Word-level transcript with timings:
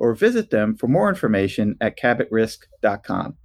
or 0.00 0.14
visit 0.14 0.50
them 0.50 0.74
for 0.74 0.88
more 0.88 1.08
information 1.08 1.76
at 1.80 1.96
cabotrisk.com. 1.96 3.36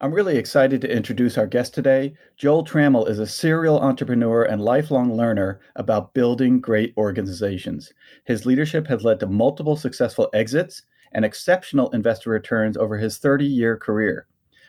I'm 0.00 0.14
really 0.14 0.36
excited 0.36 0.80
to 0.80 0.90
introduce 0.90 1.36
our 1.36 1.46
guest 1.46 1.74
today. 1.74 2.14
Joel 2.36 2.64
Trammell 2.64 3.08
is 3.08 3.18
a 3.18 3.26
serial 3.26 3.78
entrepreneur 3.78 4.42
and 4.42 4.62
lifelong 4.62 5.16
learner 5.16 5.60
about 5.76 6.14
building 6.14 6.60
great 6.60 6.94
organizations. 6.96 7.92
His 8.24 8.46
leadership 8.46 8.86
has 8.86 9.04
led 9.04 9.20
to 9.20 9.26
multiple 9.26 9.76
successful 9.76 10.28
exits 10.32 10.82
and 11.12 11.24
exceptional 11.24 11.90
investor 11.90 12.30
returns 12.30 12.76
over 12.76 12.96
his 12.98 13.18
30 13.18 13.44
year 13.44 13.76
career. 13.76 14.26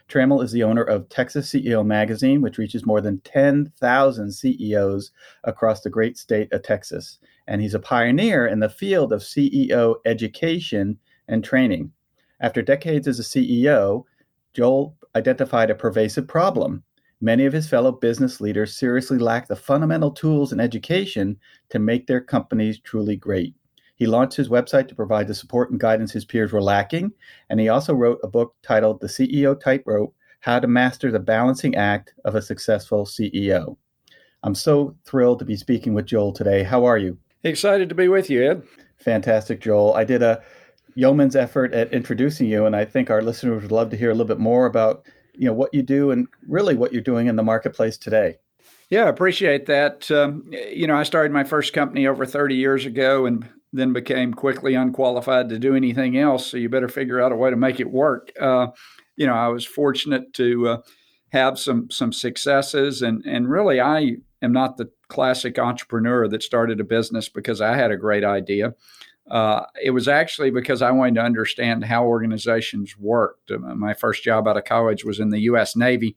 Trammell 0.09 0.43
is 0.43 0.51
the 0.51 0.63
owner 0.63 0.83
of 0.83 1.09
Texas 1.09 1.51
CEO 1.51 1.85
Magazine, 1.85 2.41
which 2.41 2.57
reaches 2.57 2.85
more 2.85 3.01
than 3.01 3.19
10,000 3.21 4.31
CEOs 4.31 5.11
across 5.43 5.81
the 5.81 5.89
great 5.89 6.17
state 6.17 6.51
of 6.51 6.63
Texas. 6.63 7.19
And 7.47 7.61
he's 7.61 7.73
a 7.73 7.79
pioneer 7.79 8.47
in 8.47 8.59
the 8.59 8.69
field 8.69 9.11
of 9.13 9.21
CEO 9.21 9.95
education 10.05 10.97
and 11.27 11.43
training. 11.43 11.91
After 12.41 12.61
decades 12.61 13.07
as 13.07 13.19
a 13.19 13.23
CEO, 13.23 14.03
Joel 14.53 14.95
identified 15.15 15.69
a 15.69 15.75
pervasive 15.75 16.27
problem. 16.27 16.83
Many 17.21 17.45
of 17.45 17.53
his 17.53 17.69
fellow 17.69 17.91
business 17.91 18.41
leaders 18.41 18.75
seriously 18.75 19.17
lack 19.17 19.47
the 19.47 19.55
fundamental 19.55 20.11
tools 20.11 20.51
and 20.51 20.59
education 20.59 21.37
to 21.69 21.79
make 21.79 22.05
their 22.05 22.19
companies 22.19 22.79
truly 22.79 23.15
great. 23.15 23.55
He 24.03 24.07
launched 24.07 24.35
his 24.35 24.49
website 24.49 24.89
to 24.89 24.95
provide 24.95 25.29
the 25.29 25.33
support 25.33 25.71
and 25.71 25.79
guidance 25.79 26.11
his 26.11 26.25
peers 26.25 26.51
were 26.51 26.61
lacking, 26.61 27.13
and 27.49 27.57
he 27.57 27.69
also 27.69 27.93
wrote 27.93 28.19
a 28.21 28.27
book 28.27 28.53
titled 28.61 28.99
The 28.99 29.07
CEO 29.07 29.57
Tightrope 29.57 30.13
How 30.41 30.59
to 30.59 30.67
Master 30.67 31.09
the 31.09 31.21
Balancing 31.21 31.75
Act 31.75 32.13
of 32.25 32.35
a 32.35 32.41
Successful 32.41 33.05
CEO. 33.05 33.77
I'm 34.43 34.55
so 34.55 34.93
thrilled 35.05 35.39
to 35.39 35.45
be 35.45 35.55
speaking 35.55 35.93
with 35.93 36.05
Joel 36.05 36.33
today. 36.33 36.63
How 36.63 36.83
are 36.83 36.97
you? 36.97 37.17
Excited 37.45 37.87
to 37.87 37.95
be 37.95 38.09
with 38.09 38.29
you, 38.29 38.43
Ed. 38.43 38.63
Fantastic, 38.97 39.61
Joel. 39.61 39.93
I 39.93 40.03
did 40.03 40.21
a 40.21 40.43
yeoman's 40.95 41.37
effort 41.37 41.73
at 41.73 41.93
introducing 41.93 42.49
you, 42.49 42.65
and 42.65 42.75
I 42.75 42.83
think 42.83 43.09
our 43.09 43.21
listeners 43.21 43.61
would 43.61 43.71
love 43.71 43.89
to 43.91 43.95
hear 43.95 44.09
a 44.09 44.13
little 44.13 44.27
bit 44.27 44.37
more 44.37 44.65
about 44.65 45.07
you 45.33 45.47
know 45.47 45.53
what 45.53 45.73
you 45.73 45.81
do 45.81 46.11
and 46.11 46.27
really 46.45 46.75
what 46.75 46.91
you're 46.91 47.01
doing 47.01 47.27
in 47.27 47.37
the 47.37 47.41
marketplace 47.41 47.97
today. 47.97 48.35
Yeah, 48.89 49.05
I 49.05 49.07
appreciate 49.07 49.65
that. 49.67 50.11
Um, 50.11 50.43
you 50.51 50.87
know, 50.87 50.97
I 50.97 51.03
started 51.03 51.31
my 51.31 51.45
first 51.45 51.71
company 51.71 52.05
over 52.05 52.25
30 52.25 52.55
years 52.55 52.85
ago, 52.85 53.25
and 53.25 53.47
then 53.73 53.91
became 53.91 54.33
quickly 54.33 54.75
unqualified 54.75 55.49
to 55.49 55.59
do 55.59 55.75
anything 55.75 56.15
else. 56.17 56.45
So 56.45 56.57
you 56.57 56.69
better 56.69 56.87
figure 56.87 57.19
out 57.19 57.31
a 57.31 57.35
way 57.35 57.49
to 57.49 57.55
make 57.55 57.79
it 57.79 57.89
work. 57.89 58.31
Uh, 58.39 58.67
you 59.17 59.25
know, 59.25 59.33
I 59.33 59.47
was 59.47 59.65
fortunate 59.65 60.31
to 60.33 60.67
uh, 60.67 60.77
have 61.29 61.59
some 61.59 61.89
some 61.89 62.13
successes, 62.13 63.01
and 63.01 63.23
and 63.25 63.49
really, 63.49 63.81
I 63.81 64.17
am 64.41 64.53
not 64.53 64.77
the 64.77 64.91
classic 65.07 65.57
entrepreneur 65.57 66.27
that 66.27 66.43
started 66.43 66.79
a 66.79 66.83
business 66.83 67.29
because 67.29 67.61
I 67.61 67.75
had 67.75 67.91
a 67.91 67.97
great 67.97 68.23
idea. 68.23 68.75
Uh, 69.29 69.65
it 69.81 69.91
was 69.91 70.07
actually 70.07 70.51
because 70.51 70.81
I 70.81 70.91
wanted 70.91 71.15
to 71.15 71.21
understand 71.21 71.85
how 71.85 72.05
organizations 72.05 72.97
worked. 72.97 73.51
Uh, 73.51 73.57
my 73.57 73.93
first 73.93 74.23
job 74.23 74.47
out 74.47 74.57
of 74.57 74.65
college 74.65 75.05
was 75.05 75.19
in 75.19 75.29
the 75.29 75.39
U.S. 75.41 75.75
Navy, 75.75 76.15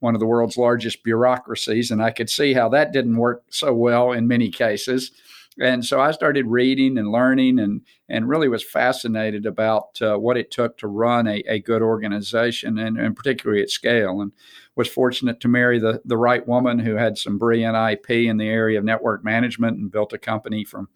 one 0.00 0.14
of 0.14 0.20
the 0.20 0.26
world's 0.26 0.56
largest 0.56 1.04
bureaucracies, 1.04 1.90
and 1.90 2.02
I 2.02 2.10
could 2.10 2.30
see 2.30 2.54
how 2.54 2.68
that 2.70 2.92
didn't 2.92 3.16
work 3.16 3.44
so 3.50 3.74
well 3.74 4.10
in 4.10 4.26
many 4.26 4.50
cases 4.50 5.12
and 5.60 5.84
so 5.84 6.00
I 6.00 6.10
started 6.10 6.46
reading 6.46 6.98
and 6.98 7.10
learning 7.10 7.58
and 7.58 7.82
and 8.08 8.28
really 8.28 8.48
was 8.48 8.62
fascinated 8.62 9.46
about 9.46 10.00
uh, 10.02 10.16
what 10.16 10.36
it 10.36 10.50
took 10.50 10.78
to 10.78 10.86
run 10.86 11.26
a, 11.26 11.42
a 11.48 11.60
good 11.60 11.82
organization 11.82 12.78
and, 12.78 12.98
and 12.98 13.16
particularly 13.16 13.62
at 13.62 13.70
scale 13.70 14.20
and 14.20 14.32
was 14.74 14.88
fortunate 14.88 15.40
to 15.40 15.48
marry 15.48 15.78
the 15.78 16.00
the 16.04 16.18
right 16.18 16.46
woman 16.46 16.78
who 16.78 16.94
had 16.94 17.18
some 17.18 17.38
brilliant 17.38 17.76
IP 17.76 18.10
in 18.10 18.36
the 18.36 18.48
area 18.48 18.78
of 18.78 18.84
network 18.84 19.24
management 19.24 19.78
and 19.78 19.90
built 19.90 20.12
a 20.12 20.18
company 20.18 20.64
from 20.64 20.88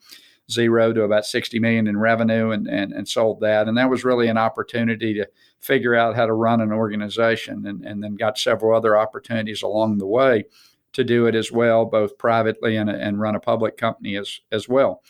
zero 0.50 0.92
to 0.92 1.02
about 1.02 1.24
60 1.24 1.58
million 1.60 1.86
in 1.86 1.96
revenue 1.96 2.50
and, 2.50 2.66
and, 2.66 2.92
and 2.92 3.08
sold 3.08 3.40
that. 3.40 3.68
And 3.68 3.78
that 3.78 3.88
was 3.88 4.04
really 4.04 4.28
an 4.28 4.36
opportunity 4.36 5.14
to 5.14 5.28
figure 5.60 5.94
out 5.94 6.16
how 6.16 6.26
to 6.26 6.32
run 6.32 6.60
an 6.60 6.72
organization 6.72 7.66
and, 7.66 7.84
and 7.84 8.02
then 8.02 8.16
got 8.16 8.36
several 8.36 8.76
other 8.76 8.96
opportunities 8.96 9.62
along 9.62 9.98
the 9.98 10.06
way 10.06 10.44
to 10.92 11.04
do 11.04 11.26
it 11.26 11.34
as 11.34 11.52
well, 11.52 11.84
both 11.84 12.18
privately 12.18 12.76
and, 12.76 12.90
and 12.90 13.20
run 13.20 13.36
a 13.36 13.40
public 13.40 13.76
company 13.76 14.16
as, 14.16 14.40
as 14.50 14.68
well. 14.68 15.02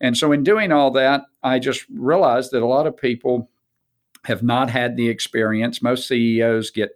And 0.00 0.16
so, 0.16 0.32
in 0.32 0.42
doing 0.42 0.72
all 0.72 0.90
that, 0.92 1.22
I 1.42 1.58
just 1.58 1.86
realized 1.88 2.50
that 2.52 2.62
a 2.62 2.66
lot 2.66 2.86
of 2.86 2.96
people 2.96 3.48
have 4.24 4.42
not 4.42 4.70
had 4.70 4.96
the 4.96 5.08
experience. 5.08 5.82
Most 5.82 6.08
CEOs 6.08 6.70
get 6.70 6.90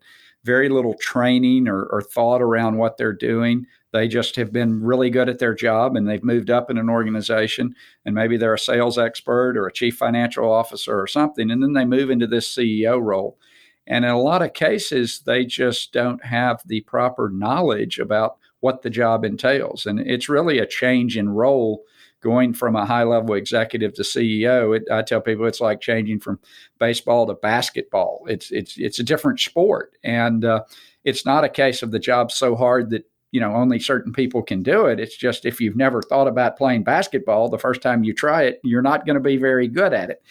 very 0.45 0.69
little 0.69 0.95
training 0.95 1.67
or, 1.67 1.85
or, 1.87 2.01
thought 2.01 2.41
around 2.41 2.79
what 2.79 2.97
they're 2.97 3.13
doing. 3.13 3.67
They 3.93 4.07
just 4.07 4.37
have 4.37 4.53
been 4.53 4.81
really 4.81 5.11
good 5.11 5.29
at 5.29 5.41
their 5.41 5.55
job 5.55 5.97
and 5.97 6.07
they've 6.07 6.23
moved 6.23 6.51
up 6.51 6.71
in 6.71 6.79
an 6.79 6.89
organization 6.89 7.75
and 8.05 8.15
maybe 8.15 8.37
they're 8.37 8.55
a 8.55 8.59
sales 8.59 8.97
expert 8.97 9.57
or 9.57 9.67
a 9.67 9.73
chief 9.73 9.97
financial 9.97 10.51
officer 10.51 11.01
or 11.01 11.09
something. 11.09 11.51
And 11.51 11.61
then 11.61 11.73
they 11.73 11.85
move 11.85 12.11
into 12.11 12.29
this 12.29 12.49
CEO 12.49 13.03
role. 13.03 13.39
And 13.87 14.05
in 14.05 14.11
a 14.11 14.21
lot 14.21 14.43
of 14.43 14.53
cases, 14.53 15.21
they 15.21 15.45
just 15.45 15.93
don't 15.93 16.25
have 16.25 16.63
the 16.67 16.81
proper 16.83 17.31
knowledge 17.31 17.99
about 17.99 18.39
what 18.61 18.83
the 18.83 18.91
job 18.91 19.25
entails. 19.25 19.87
And 19.87 20.01
it's 20.01 20.29
really 20.29 20.59
a 20.59 20.67
change 20.67 21.17
in 21.17 21.29
role 21.29 21.85
going 22.21 22.53
from 22.53 22.75
a 22.75 22.87
high 22.87 23.05
level 23.05 23.35
executive 23.35 23.95
to 23.95 24.03
CEO. 24.03 24.77
It, 24.77 24.85
I 24.91 25.03
tell 25.03 25.21
people 25.21 25.47
it's 25.47 25.61
like 25.61 25.81
changing 25.81 26.21
from 26.21 26.41
baseball 26.81 27.27
to 27.27 27.35
basketball. 27.35 28.25
It's 28.29 28.51
it's 28.51 28.77
it's 28.79 28.99
a 28.99 29.05
different 29.05 29.39
sport, 29.39 29.93
and 30.03 30.45
uh, 30.45 30.65
it's 31.05 31.25
not 31.25 31.45
a 31.45 31.49
case 31.49 31.83
of 31.83 31.93
the 31.93 31.99
job 31.99 32.33
so 32.33 32.57
hard 32.57 32.91
that 32.91 33.09
you 33.31 33.41
know 33.41 33.55
only 33.55 33.79
certain 33.79 34.13
people 34.13 34.43
can 34.43 34.63
do 34.63 34.87
it. 34.87 34.99
It's 34.99 35.17
just 35.17 35.45
if 35.45 35.61
you've 35.61 35.77
never 35.77 36.03
thought 36.03 36.27
about 36.27 36.59
playing 36.59 36.83
basketball, 36.85 37.49
the 37.49 37.59
first 37.59 37.83
time 37.83 38.03
you 38.03 38.13
try 38.13 38.43
it, 38.43 38.61
you're 38.65 38.83
not 38.83 39.07
going 39.07 39.15
to 39.15 39.21
be 39.21 39.37
very 39.37 39.69
good 39.69 39.93
at 39.93 40.11
it. 40.11 40.23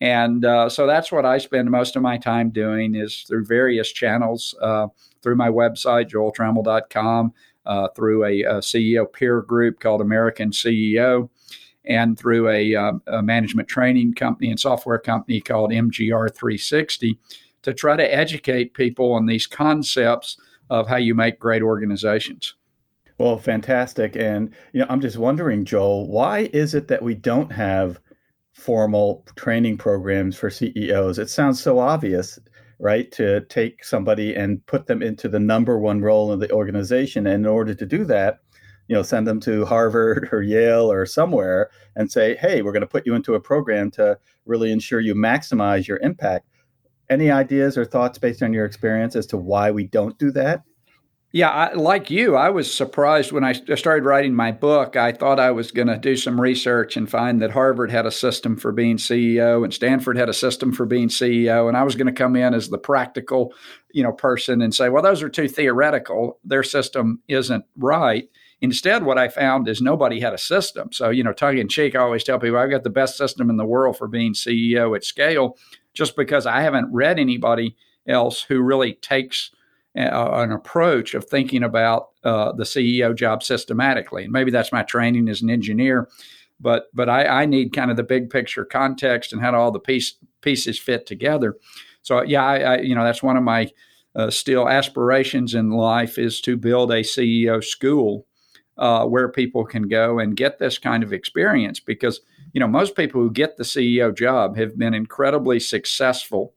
And 0.00 0.44
uh, 0.44 0.68
so 0.68 0.86
that's 0.86 1.10
what 1.10 1.26
I 1.26 1.38
spend 1.38 1.70
most 1.70 1.96
of 1.96 2.02
my 2.02 2.18
time 2.18 2.50
doing 2.50 2.94
is 2.94 3.24
through 3.26 3.46
various 3.46 3.90
channels, 3.90 4.54
uh, 4.62 4.86
through 5.22 5.36
my 5.36 5.48
website, 5.48 6.08
joeltrammell.com, 6.10 7.32
uh, 7.66 7.88
through 7.96 8.24
a, 8.24 8.42
a, 8.42 8.54
CEO 8.58 9.12
peer 9.12 9.42
group 9.42 9.80
called 9.80 10.00
American 10.00 10.50
CEO, 10.50 11.28
and 11.84 12.18
through 12.18 12.48
a, 12.48 12.74
um, 12.76 13.02
a, 13.08 13.22
management 13.22 13.68
training 13.68 14.14
company 14.14 14.50
and 14.50 14.60
software 14.60 14.98
company 14.98 15.40
called 15.40 15.70
MGR 15.70 16.32
360 16.32 17.18
to 17.62 17.74
try 17.74 17.96
to 17.96 18.14
educate 18.14 18.74
people 18.74 19.12
on 19.12 19.26
these 19.26 19.46
concepts 19.46 20.36
of 20.70 20.86
how 20.86 20.96
you 20.96 21.14
make 21.14 21.40
great 21.40 21.62
organizations. 21.62 22.54
Well, 23.18 23.36
fantastic. 23.36 24.14
And 24.14 24.54
you 24.72 24.80
know, 24.80 24.86
I'm 24.88 25.00
just 25.00 25.18
wondering, 25.18 25.64
Joel, 25.64 26.06
why 26.08 26.50
is 26.52 26.74
it 26.74 26.88
that 26.88 27.02
we 27.02 27.14
don't 27.14 27.50
have 27.50 28.00
formal 28.58 29.24
training 29.36 29.78
programs 29.78 30.36
for 30.36 30.50
CEOs. 30.50 31.18
It 31.18 31.30
sounds 31.30 31.62
so 31.62 31.78
obvious, 31.78 32.38
right? 32.80 33.10
To 33.12 33.40
take 33.42 33.84
somebody 33.84 34.34
and 34.34 34.64
put 34.66 34.86
them 34.86 35.00
into 35.00 35.28
the 35.28 35.38
number 35.38 35.78
one 35.78 36.00
role 36.00 36.32
in 36.32 36.40
the 36.40 36.50
organization. 36.50 37.26
And 37.26 37.46
in 37.46 37.50
order 37.50 37.74
to 37.74 37.86
do 37.86 38.04
that, 38.06 38.40
you 38.88 38.96
know, 38.96 39.02
send 39.02 39.28
them 39.28 39.38
to 39.40 39.64
Harvard 39.64 40.28
or 40.32 40.42
Yale 40.42 40.90
or 40.90 41.06
somewhere 41.06 41.70
and 41.94 42.10
say, 42.10 42.34
hey, 42.36 42.62
we're 42.62 42.72
going 42.72 42.80
to 42.80 42.86
put 42.86 43.06
you 43.06 43.14
into 43.14 43.34
a 43.34 43.40
program 43.40 43.90
to 43.92 44.18
really 44.44 44.72
ensure 44.72 45.00
you 45.00 45.14
maximize 45.14 45.86
your 45.86 45.98
impact. 45.98 46.46
Any 47.08 47.30
ideas 47.30 47.78
or 47.78 47.84
thoughts 47.84 48.18
based 48.18 48.42
on 48.42 48.52
your 48.52 48.64
experience 48.64 49.14
as 49.14 49.26
to 49.28 49.36
why 49.36 49.70
we 49.70 49.84
don't 49.84 50.18
do 50.18 50.30
that? 50.32 50.62
Yeah, 51.30 51.50
I, 51.50 51.74
like 51.74 52.10
you, 52.10 52.36
I 52.36 52.48
was 52.48 52.72
surprised 52.72 53.32
when 53.32 53.44
I 53.44 53.52
started 53.52 54.06
writing 54.06 54.34
my 54.34 54.50
book. 54.50 54.96
I 54.96 55.12
thought 55.12 55.38
I 55.38 55.50
was 55.50 55.70
going 55.70 55.88
to 55.88 55.98
do 55.98 56.16
some 56.16 56.40
research 56.40 56.96
and 56.96 57.08
find 57.08 57.42
that 57.42 57.50
Harvard 57.50 57.90
had 57.90 58.06
a 58.06 58.10
system 58.10 58.56
for 58.56 58.72
being 58.72 58.96
CEO 58.96 59.62
and 59.62 59.74
Stanford 59.74 60.16
had 60.16 60.30
a 60.30 60.34
system 60.34 60.72
for 60.72 60.86
being 60.86 61.08
CEO, 61.08 61.68
and 61.68 61.76
I 61.76 61.82
was 61.82 61.96
going 61.96 62.06
to 62.06 62.14
come 62.14 62.34
in 62.34 62.54
as 62.54 62.70
the 62.70 62.78
practical, 62.78 63.52
you 63.92 64.02
know, 64.02 64.12
person 64.12 64.62
and 64.62 64.74
say, 64.74 64.88
"Well, 64.88 65.02
those 65.02 65.22
are 65.22 65.28
too 65.28 65.48
theoretical. 65.48 66.38
Their 66.44 66.62
system 66.62 67.20
isn't 67.28 67.66
right." 67.76 68.26
Instead, 68.62 69.04
what 69.04 69.18
I 69.18 69.28
found 69.28 69.68
is 69.68 69.82
nobody 69.82 70.20
had 70.20 70.32
a 70.32 70.38
system. 70.38 70.92
So, 70.92 71.10
you 71.10 71.22
know, 71.22 71.34
tongue 71.34 71.58
in 71.58 71.68
cheek, 71.68 71.94
I 71.94 72.00
always 72.00 72.24
tell 72.24 72.38
people 72.40 72.56
I've 72.58 72.70
got 72.70 72.84
the 72.84 72.90
best 72.90 73.18
system 73.18 73.50
in 73.50 73.58
the 73.58 73.66
world 73.66 73.98
for 73.98 74.08
being 74.08 74.32
CEO 74.32 74.96
at 74.96 75.04
scale, 75.04 75.58
just 75.92 76.16
because 76.16 76.46
I 76.46 76.62
haven't 76.62 76.90
read 76.90 77.18
anybody 77.18 77.76
else 78.06 78.42
who 78.42 78.62
really 78.62 78.94
takes 78.94 79.50
an 79.98 80.52
approach 80.52 81.14
of 81.14 81.24
thinking 81.24 81.62
about 81.62 82.10
uh, 82.24 82.52
the 82.52 82.64
CEO 82.64 83.14
job 83.14 83.42
systematically. 83.42 84.24
And 84.24 84.32
maybe 84.32 84.50
that's 84.50 84.72
my 84.72 84.82
training 84.82 85.28
as 85.28 85.42
an 85.42 85.50
engineer, 85.50 86.08
but 86.60 86.86
but 86.94 87.08
I, 87.08 87.24
I 87.42 87.46
need 87.46 87.72
kind 87.72 87.90
of 87.90 87.96
the 87.96 88.02
big 88.02 88.30
picture 88.30 88.64
context 88.64 89.32
and 89.32 89.42
how 89.42 89.50
do 89.50 89.56
all 89.56 89.70
the 89.70 89.80
piece, 89.80 90.14
pieces 90.40 90.78
fit 90.78 91.06
together. 91.06 91.56
So 92.02 92.22
yeah, 92.22 92.44
I, 92.44 92.58
I 92.58 92.78
you 92.78 92.94
know 92.94 93.04
that's 93.04 93.22
one 93.22 93.36
of 93.36 93.42
my 93.42 93.70
uh, 94.14 94.30
still 94.30 94.68
aspirations 94.68 95.54
in 95.54 95.70
life 95.70 96.18
is 96.18 96.40
to 96.42 96.56
build 96.56 96.90
a 96.90 97.02
CEO 97.02 97.62
school 97.62 98.26
uh, 98.78 99.04
where 99.04 99.28
people 99.28 99.64
can 99.64 99.88
go 99.88 100.18
and 100.18 100.36
get 100.36 100.58
this 100.58 100.78
kind 100.78 101.02
of 101.02 101.12
experience 101.12 101.80
because 101.80 102.20
you 102.52 102.60
know 102.60 102.68
most 102.68 102.96
people 102.96 103.20
who 103.20 103.30
get 103.30 103.56
the 103.56 103.64
CEO 103.64 104.16
job 104.16 104.56
have 104.56 104.78
been 104.78 104.94
incredibly 104.94 105.60
successful 105.60 106.54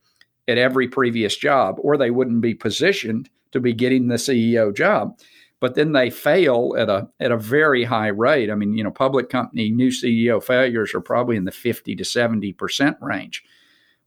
at 0.52 0.58
every 0.58 0.88
previous 0.88 1.36
job, 1.36 1.78
or 1.80 1.98
they 1.98 2.12
wouldn't 2.12 2.42
be 2.42 2.54
positioned 2.54 3.30
to 3.52 3.60
be 3.60 3.74
getting 3.74 4.08
the 4.08 4.16
CEO 4.16 4.76
job. 4.76 5.18
But 5.60 5.76
then 5.76 5.92
they 5.92 6.10
fail 6.10 6.76
at 6.78 6.90
a 6.90 7.10
at 7.20 7.32
a 7.32 7.38
very 7.38 7.84
high 7.84 8.08
rate. 8.08 8.50
I 8.50 8.56
mean, 8.56 8.74
you 8.74 8.84
know, 8.84 8.92
public 8.92 9.30
company 9.30 9.70
new 9.70 9.90
CEO 9.90 10.44
failures 10.44 10.94
are 10.94 11.02
probably 11.02 11.36
in 11.38 11.46
the 11.46 11.52
50 11.52 11.96
to 11.96 12.04
70 12.04 12.54
percent 12.54 12.98
range. 13.00 13.44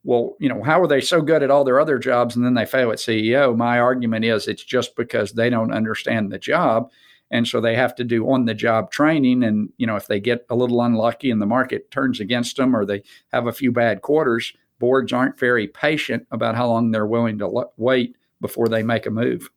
Well, 0.02 0.36
you 0.38 0.48
know, 0.48 0.62
how 0.62 0.82
are 0.82 0.86
they 0.86 1.00
so 1.00 1.22
good 1.22 1.42
at 1.42 1.50
all 1.50 1.64
their 1.64 1.80
other 1.80 1.98
jobs 1.98 2.36
and 2.36 2.44
then 2.44 2.54
they 2.54 2.66
fail 2.66 2.90
at 2.90 2.98
CEO? 2.98 3.56
My 3.56 3.78
argument 3.78 4.24
is 4.24 4.46
it's 4.46 4.64
just 4.64 4.96
because 4.96 5.32
they 5.32 5.48
don't 5.48 5.72
understand 5.72 6.30
the 6.30 6.38
job. 6.38 6.90
And 7.30 7.48
so 7.48 7.60
they 7.60 7.74
have 7.74 7.94
to 7.96 8.04
do 8.04 8.30
on 8.30 8.44
the 8.44 8.54
job 8.54 8.90
training. 8.90 9.42
And, 9.42 9.70
you 9.78 9.86
know, 9.86 9.96
if 9.96 10.06
they 10.06 10.20
get 10.20 10.44
a 10.50 10.54
little 10.54 10.82
unlucky 10.82 11.30
and 11.30 11.40
the 11.40 11.46
market 11.46 11.90
turns 11.90 12.20
against 12.20 12.56
them 12.58 12.76
or 12.76 12.84
they 12.84 13.02
have 13.32 13.46
a 13.46 13.52
few 13.52 13.72
bad 13.72 14.02
quarters, 14.02 14.52
boards 14.78 15.12
aren't 15.12 15.38
very 15.38 15.68
patient 15.68 16.26
about 16.30 16.54
how 16.54 16.68
long 16.68 16.90
they're 16.90 17.06
willing 17.06 17.38
to 17.38 17.66
wait 17.76 18.16
before 18.40 18.68
they 18.68 18.82
make 18.82 19.06
a 19.06 19.10
move. 19.10 19.48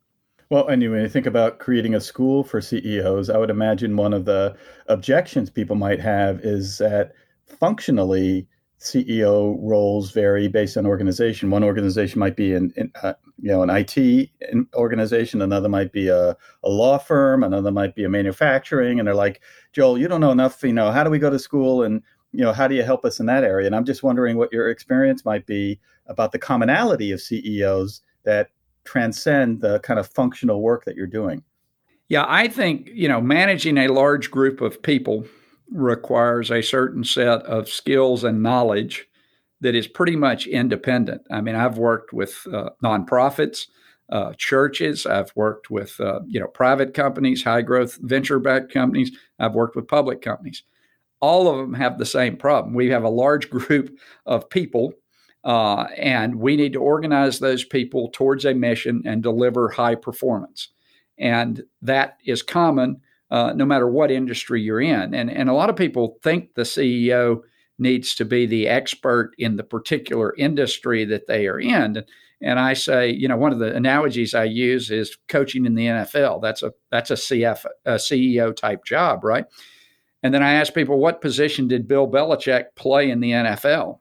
Well, 0.50 0.70
anyway, 0.70 1.04
I 1.04 1.10
think 1.10 1.26
about 1.26 1.60
creating 1.60 1.94
a 1.94 2.00
school 2.00 2.44
for 2.44 2.62
CEOs. 2.62 3.30
I 3.30 3.38
would 3.38 3.50
imagine 3.50 3.98
one 3.98 4.14
of 4.14 4.26
the 4.26 4.56
objections 4.88 5.50
people 5.50 5.76
might 5.76 6.00
have 6.00 6.40
is 6.40 6.78
that 6.78 7.12
functionally, 7.46 8.48
CEO 8.80 9.58
roles 9.60 10.12
vary 10.12 10.48
based 10.48 10.78
on 10.78 10.86
organization. 10.86 11.50
One 11.50 11.64
organization 11.64 12.20
might 12.20 12.36
be 12.36 12.54
an, 12.54 12.72
in, 12.76 12.92
uh, 13.02 13.14
you 13.40 13.50
know 13.50 13.64
an 13.64 13.72
IT 13.72 14.30
organization, 14.76 15.42
another 15.42 15.70
might 15.70 15.92
be 15.92 16.10
a, 16.10 16.38
a 16.64 16.70
law 16.70 16.98
firm, 16.98 17.44
another 17.44 17.72
might 17.72 17.96
be 17.96 18.04
a 18.04 18.10
manufacturing, 18.10 19.00
and 19.00 19.08
they're 19.08 19.16
like, 19.16 19.42
Joel, 19.74 19.98
you 19.98 20.08
don't 20.08 20.22
know 20.22 20.32
enough. 20.32 20.62
You 20.64 20.74
know, 20.74 20.92
how 20.92 21.04
do 21.04 21.10
we 21.10 21.20
go 21.20 21.30
to 21.30 21.40
school 21.40 21.82
and 21.82 22.04
you 22.32 22.44
know, 22.44 22.54
how 22.54 22.68
do 22.68 22.76
you 22.76 22.84
help 22.84 23.06
us 23.06 23.20
in 23.20 23.26
that 23.28 23.44
area? 23.44 23.66
And 23.68 23.76
I'm 23.76 23.86
just 23.86 24.04
wondering 24.04 24.38
what 24.38 24.52
your 24.52 24.70
experience 24.70 25.26
might 25.26 25.46
be 25.46 25.80
about 26.08 26.32
the 26.32 26.40
commonality 26.40 27.12
of 27.12 27.22
CEOs 27.22 28.02
that 28.24 28.50
transcend 28.84 29.62
the 29.62 29.80
kind 29.80 30.00
of 30.00 30.08
functional 30.08 30.62
work 30.62 30.86
that 30.86 30.96
you're 30.96 31.08
doing. 31.08 31.44
Yeah, 32.10 32.26
I 32.28 32.48
think, 32.48 32.90
you 32.94 33.08
know, 33.08 33.20
managing 33.20 33.78
a 33.78 33.88
large 33.88 34.32
group 34.32 34.62
of 34.62 34.82
people 34.82 35.26
requires 35.70 36.50
a 36.50 36.62
certain 36.62 37.04
set 37.04 37.42
of 37.44 37.68
skills 37.68 38.24
and 38.24 38.42
knowledge 38.42 39.06
that 39.60 39.76
is 39.76 39.88
pretty 39.88 40.16
much 40.16 40.48
independent. 40.48 41.22
I 41.32 41.42
mean, 41.42 41.56
I've 41.56 41.78
worked 41.78 42.14
with 42.14 42.48
uh, 42.54 42.70
nonprofits, 42.84 43.68
uh, 44.10 44.34
churches. 44.38 45.06
I've 45.06 45.36
worked 45.36 45.70
with 45.70 46.00
uh, 46.00 46.22
you 46.28 46.40
know 46.40 46.48
private 46.48 46.94
companies, 46.94 47.44
high 47.44 47.62
growth 47.62 47.98
venture 48.02 48.40
backed 48.40 48.72
companies. 48.72 49.12
I've 49.40 49.56
worked 49.56 49.76
with 49.76 49.88
public 49.88 50.22
companies 50.22 50.64
all 51.20 51.48
of 51.48 51.58
them 51.58 51.74
have 51.74 51.98
the 51.98 52.06
same 52.06 52.38
problem. 52.38 52.74
We 52.74 52.90
have 52.90 53.04
a 53.04 53.10
large 53.10 53.50
group 53.52 53.98
of 54.26 54.50
people, 54.50 54.94
uh, 55.44 55.88
and 55.98 56.36
we 56.36 56.56
need 56.56 56.74
to 56.74 56.82
organize 56.82 57.40
those 57.40 57.64
people 57.64 58.10
towards 58.14 58.46
a 58.46 58.54
mission 58.54 59.02
and 59.06 59.24
deliver 59.24 59.70
high 59.70 59.96
performance. 59.96 60.70
And 61.18 61.64
that 61.82 62.18
is 62.26 62.44
common 62.44 63.02
uh, 63.32 63.54
no 63.54 63.66
matter 63.66 63.88
what 63.88 64.12
industry 64.12 64.62
you're 64.62 64.82
in. 64.82 65.14
And, 65.14 65.30
and 65.30 65.50
a 65.50 65.54
lot 65.54 65.70
of 65.70 65.76
people 65.76 66.18
think 66.24 66.54
the 66.54 66.62
CEO 66.62 67.42
needs 67.80 68.16
to 68.16 68.26
be 68.26 68.46
the 68.46 68.68
expert 68.68 69.32
in 69.38 69.56
the 69.56 69.64
particular 69.64 70.34
industry 70.38 71.06
that 71.06 71.28
they 71.28 71.48
are 71.48 71.60
in. 71.60 72.04
And 72.42 72.60
I 72.60 72.74
say, 72.74 73.10
you 73.10 73.28
know, 73.28 73.38
one 73.38 73.52
of 73.52 73.60
the 73.60 73.76
analogies 73.76 74.34
I 74.34 74.46
use 74.46 74.92
is 74.92 75.18
coaching 75.28 75.66
in 75.66 75.76
the 75.76 75.88
NFL. 75.88 76.42
That's 76.42 76.64
a 76.64 76.72
that's 76.92 77.10
a 77.12 77.16
CF 77.16 77.66
a 77.86 77.96
CEO 77.96 78.56
type 78.56 78.86
job, 78.86 79.24
right? 79.24 79.46
And 80.24 80.34
then 80.34 80.44
I 80.44 80.54
asked 80.54 80.74
people, 80.74 81.00
what 81.00 81.22
position 81.22 81.68
did 81.68 81.88
Bill 81.88 82.08
Belichick 82.08 82.76
play 82.76 83.10
in 83.10 83.20
the 83.20 83.32
NFL? 83.32 84.00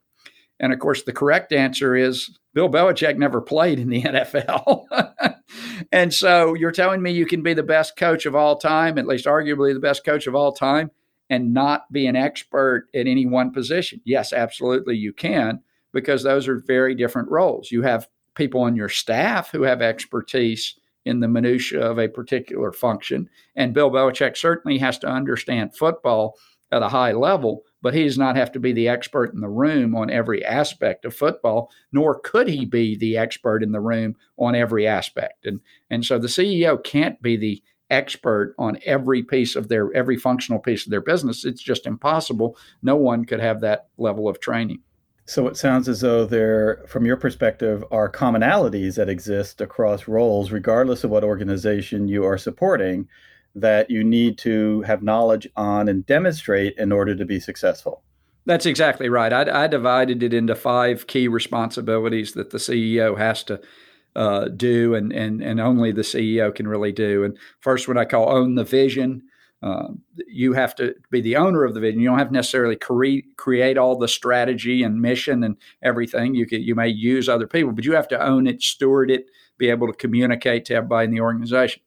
And 0.59 0.73
of 0.73 0.79
course, 0.79 1.03
the 1.03 1.13
correct 1.13 1.53
answer 1.53 1.95
is 1.95 2.39
Bill 2.55 2.71
Belichick 2.71 3.19
never 3.19 3.41
played 3.41 3.79
in 3.79 3.91
the 3.91 4.03
NFL. 4.05 5.35
and 5.93 6.13
so 6.13 6.55
you're 6.55 6.73
telling 6.73 7.03
me 7.03 7.11
you 7.11 7.27
can 7.27 7.43
be 7.43 7.55
the 7.55 7.63
best 7.63 7.97
coach 7.97 8.25
of 8.27 8.35
all 8.35 8.57
time, 8.57 8.99
at 8.99 9.07
least 9.07 9.27
arguably 9.27 9.75
the 9.75 9.81
best 9.81 10.05
coach 10.05 10.27
of 10.27 10.35
all 10.35 10.53
time, 10.53 10.91
and 11.29 11.53
not 11.53 11.91
be 11.93 12.07
an 12.07 12.17
expert 12.17 12.89
at 12.95 13.07
any 13.07 13.27
one 13.27 13.53
position? 13.53 14.01
Yes, 14.05 14.33
absolutely, 14.33 14.97
you 14.97 15.13
can, 15.13 15.61
because 15.93 16.23
those 16.23 16.49
are 16.49 16.63
very 16.67 16.95
different 16.95 17.31
roles. 17.31 17.71
You 17.71 17.83
have 17.83 18.09
people 18.35 18.63
on 18.63 18.77
your 18.77 18.89
staff 18.89 19.51
who 19.51 19.63
have 19.63 19.83
expertise 19.83 20.79
in 21.07 21.21
the 21.21 21.29
minutia 21.29 21.81
of 21.81 21.99
a 21.99 22.09
particular 22.09 22.73
function. 22.73 23.31
And 23.55 23.73
Bill 23.73 23.91
Belichick 23.91 24.37
certainly 24.37 24.79
has 24.79 24.99
to 24.99 25.07
understand 25.07 25.77
football 25.77 26.37
at 26.73 26.83
a 26.83 26.89
high 26.89 27.13
level, 27.13 27.63
but 27.81 27.95
he 27.95 28.03
does 28.03 28.19
not 28.19 28.35
have 28.35 28.51
to 28.53 28.61
be 28.61 28.73
the 28.73 28.89
expert 28.89 29.33
in 29.33 29.41
the 29.41 29.49
room 29.49 29.95
on 29.95 30.11
every 30.11 30.45
aspect 30.45 31.05
of 31.05 31.15
football, 31.15 31.71
nor 31.93 32.19
could 32.19 32.49
he 32.49 32.65
be 32.65 32.97
the 32.97 33.17
expert 33.17 33.63
in 33.63 33.71
the 33.71 33.81
room 33.81 34.17
on 34.37 34.57
every 34.57 34.87
aspect. 34.87 35.47
And 35.47 35.61
and 35.89 36.05
so 36.05 36.19
the 36.19 36.27
CEO 36.27 36.83
can't 36.83 37.23
be 37.23 37.37
the 37.37 37.63
expert 37.89 38.57
on 38.59 38.79
every 38.85 39.23
piece 39.23 39.55
of 39.55 39.69
their 39.69 39.93
every 39.95 40.17
functional 40.17 40.59
piece 40.59 40.85
of 40.85 40.91
their 40.91 41.01
business. 41.01 41.45
It's 41.45 41.63
just 41.63 41.87
impossible. 41.87 42.59
No 42.83 42.97
one 42.97 43.25
could 43.25 43.41
have 43.41 43.61
that 43.61 43.87
level 43.97 44.29
of 44.29 44.41
training. 44.41 44.81
So 45.27 45.49
it 45.49 45.57
sounds 45.57 45.89
as 45.89 46.03
though 46.03 46.25
there, 46.25 46.85
from 46.87 47.05
your 47.05 47.17
perspective, 47.17 47.85
are 47.91 48.11
commonalities 48.11 48.95
that 48.95 49.09
exist 49.09 49.61
across 49.61 50.07
roles, 50.07 50.53
regardless 50.53 51.03
of 51.03 51.11
what 51.11 51.25
organization 51.25 52.07
you 52.07 52.25
are 52.25 52.39
supporting, 52.39 53.09
that 53.55 53.91
you 53.91 54.05
need 54.05 54.39
to 54.39 54.83
have 54.83 55.03
knowledge 55.03 55.49
on 55.57 55.89
and 55.89 56.07
demonstrate 56.07 56.77
in 56.79 56.93
order 56.93 57.17
to 57.17 57.25
be 57.25 57.41
successful. 57.41 58.03
That's 58.45 58.67
exactly 58.67 59.09
right. 59.09 59.33
I, 59.33 59.65
I 59.65 59.67
divided 59.67 60.23
it 60.23 60.33
into 60.33 60.55
five 60.55 61.09
key 61.09 61.27
responsibilities 61.27 62.33
that 62.35 62.51
the 62.51 62.59
CEO 62.59 63.19
has 63.19 63.43
to 63.45 63.61
uh, 64.15 64.49
do, 64.49 64.95
and, 64.95 65.13
and 65.13 65.43
and 65.43 65.61
only 65.61 65.91
the 65.91 66.03
CEO 66.03 66.55
can 66.55 66.69
really 66.69 66.93
do. 66.93 67.25
And 67.25 67.37
first, 67.61 67.89
what 67.89 67.99
I 67.99 68.05
call 68.05 68.31
own 68.31 68.55
the 68.55 68.65
vision. 68.65 69.23
Uh, 69.63 69.89
you 70.29 70.53
have 70.53 70.75
to 70.75 70.95
be 71.11 71.21
the 71.21 71.37
owner 71.37 71.65
of 71.65 71.75
the 71.75 71.81
vision. 71.81 72.01
You 72.01 72.09
don't 72.09 72.19
have 72.19 72.29
to 72.29 72.35
necessarily 72.35 72.77
cre- 72.77 73.27
create 73.37 73.79
all 73.79 73.99
the 73.99 74.09
strategy 74.09 74.83
and 74.83 75.01
mission 75.01 75.43
and 75.43 75.57
everything. 75.83 76.35
You 76.35 76.47
you 76.51 76.75
may 76.75 76.89
use 76.89 77.29
other 77.29 77.47
people, 77.47 77.73
but 77.73 77.85
you 77.85 77.93
have 77.93 78.09
to 78.09 78.23
own 78.23 78.47
it, 78.47 78.63
steward 78.63 79.11
it, 79.11 79.27
be 79.59 79.71
able 79.71 79.87
to 79.87 79.95
communicate 79.95 80.67
to 80.67 80.75
everybody 80.75 81.07
in 81.07 81.11
the 81.13 81.21
organization. 81.21 81.83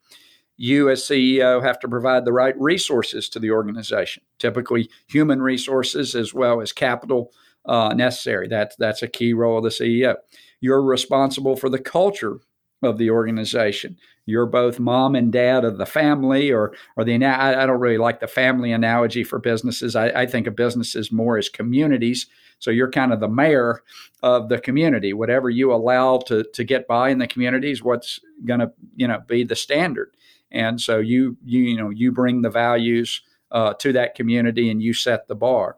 You, 0.58 0.90
as 0.90 1.04
CEO, 1.04 1.64
have 1.64 1.80
to 1.80 1.88
provide 1.88 2.26
the 2.26 2.34
right 2.34 2.60
resources 2.60 3.30
to 3.30 3.40
the 3.40 3.52
organization, 3.52 4.24
typically 4.40 4.90
human 5.08 5.42
resources 5.42 6.16
as 6.16 6.34
well 6.34 6.60
as 6.60 6.74
capital 6.74 7.32
uh, 7.66 7.94
necessary. 7.94 8.48
That's 8.48 8.76
that's 8.76 9.04
a 9.04 9.08
key 9.08 9.34
role 9.34 9.60
of 9.60 9.64
the 9.64 9.70
CEO. 9.70 10.16
You're 10.60 10.82
responsible 10.82 11.56
for 11.56 11.70
the 11.70 11.80
culture 11.80 12.40
of 12.82 12.98
the 12.98 13.10
organization. 13.10 13.98
You're 14.26 14.46
both 14.46 14.80
mom 14.80 15.16
and 15.16 15.32
dad 15.32 15.66
of 15.66 15.78
the 15.78 15.86
family, 15.86 16.52
or 16.52 16.74
or 16.96 17.04
the 17.04 17.24
I, 17.26 17.66
don't 17.66 17.80
really 17.80 17.98
like 17.98 18.20
the 18.20 18.28
family 18.28 18.72
analogy 18.72 19.24
for 19.24 19.40
businesses. 19.40 19.96
I, 19.96 20.08
I 20.10 20.26
think 20.26 20.48
of 20.48 20.56
businesses 20.56 21.12
more 21.12 21.38
as 21.38 21.50
communities. 21.50 22.28
So 22.60 22.72
you're 22.72 22.92
kind 22.92 23.12
of 23.12 23.22
the 23.22 23.30
mayor 23.30 23.82
of 24.22 24.50
the 24.50 24.60
community. 24.60 25.14
Whatever 25.14 25.50
you 25.50 25.74
allow 25.74 26.20
to 26.28 26.44
to 26.54 26.64
get 26.64 26.88
by 26.88 27.10
in 27.10 27.18
the 27.18 27.28
community 27.28 27.72
is 27.72 27.84
what's 27.84 28.20
going 28.46 28.60
to 28.60 28.72
you 28.96 29.08
know 29.08 29.22
be 29.28 29.44
the 29.44 29.56
standard. 29.56 30.16
And 30.52 30.80
so 30.80 31.00
you 31.00 31.38
you 31.44 31.62
you 31.62 31.78
know 31.78 31.90
you 31.90 32.12
bring 32.12 32.42
the 32.42 32.50
values 32.50 33.22
uh, 33.52 33.74
to 33.76 33.92
that 33.94 34.16
community 34.16 34.70
and 34.70 34.82
you 34.82 34.94
set 34.94 35.28
the 35.28 35.36
bar. 35.36 35.78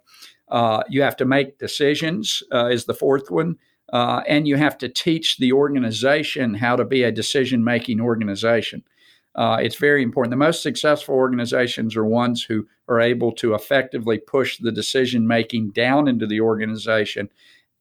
Uh, 0.50 0.84
you 0.90 1.02
have 1.02 1.16
to 1.16 1.26
make 1.26 1.58
decisions 1.58 2.44
uh, 2.54 2.68
is 2.68 2.86
the 2.86 2.94
fourth 2.94 3.32
one. 3.32 3.58
Uh, 3.92 4.22
and 4.28 4.48
you 4.48 4.56
have 4.56 4.78
to 4.78 4.90
teach 4.90 5.38
the 5.38 5.52
organization 5.52 6.56
how 6.56 6.76
to 6.76 6.86
be 6.86 7.04
a 7.04 7.12
decision 7.12 7.64
making 7.64 8.00
organization. 8.00 8.84
Uh, 9.36 9.58
it's 9.62 9.76
very 9.76 10.04
important. 10.04 10.32
The 10.32 10.38
most 10.38 10.62
successful 10.62 11.16
organizations 11.16 11.96
are 11.96 12.06
ones 12.06 12.44
who 12.44 12.68
are 12.88 13.00
able 13.00 13.32
to 13.34 13.54
effectively 13.54 14.18
push 14.18 14.58
the 14.58 14.72
decision 14.72 15.28
making 15.28 15.72
down 15.72 16.08
into 16.08 16.28
the 16.28 16.42
organization 16.42 17.30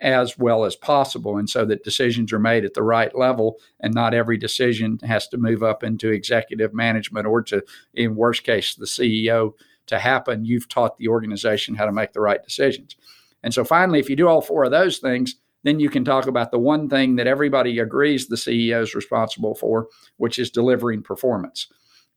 as 0.00 0.38
well 0.38 0.64
as 0.64 0.76
possible, 0.76 1.36
and 1.36 1.50
so 1.50 1.64
that 1.66 1.84
decisions 1.84 2.32
are 2.32 2.38
made 2.38 2.64
at 2.64 2.72
the 2.72 2.82
right 2.82 3.14
level, 3.14 3.58
and 3.80 3.92
not 3.92 4.14
every 4.14 4.38
decision 4.38 4.98
has 5.02 5.28
to 5.28 5.36
move 5.36 5.62
up 5.62 5.84
into 5.84 6.10
executive 6.10 6.72
management 6.72 7.26
or 7.26 7.42
to, 7.42 7.62
in 7.92 8.16
worst 8.16 8.42
case, 8.42 8.74
the 8.74 8.86
CEO 8.86 9.52
to 9.86 9.98
happen. 9.98 10.46
You've 10.46 10.68
taught 10.68 10.96
the 10.96 11.08
organization 11.08 11.74
how 11.74 11.84
to 11.84 11.92
make 11.92 12.14
the 12.14 12.20
right 12.20 12.42
decisions. 12.42 12.96
And 13.42 13.52
so, 13.52 13.62
finally, 13.62 13.98
if 13.98 14.08
you 14.08 14.16
do 14.16 14.28
all 14.28 14.40
four 14.40 14.64
of 14.64 14.70
those 14.70 14.98
things, 14.98 15.34
then 15.62 15.80
you 15.80 15.90
can 15.90 16.04
talk 16.04 16.26
about 16.26 16.50
the 16.50 16.58
one 16.58 16.88
thing 16.88 17.16
that 17.16 17.26
everybody 17.26 17.78
agrees 17.78 18.26
the 18.26 18.36
CEO 18.36 18.82
is 18.82 18.94
responsible 18.94 19.54
for, 19.54 19.88
which 20.16 20.38
is 20.38 20.50
delivering 20.50 21.02
performance. 21.02 21.68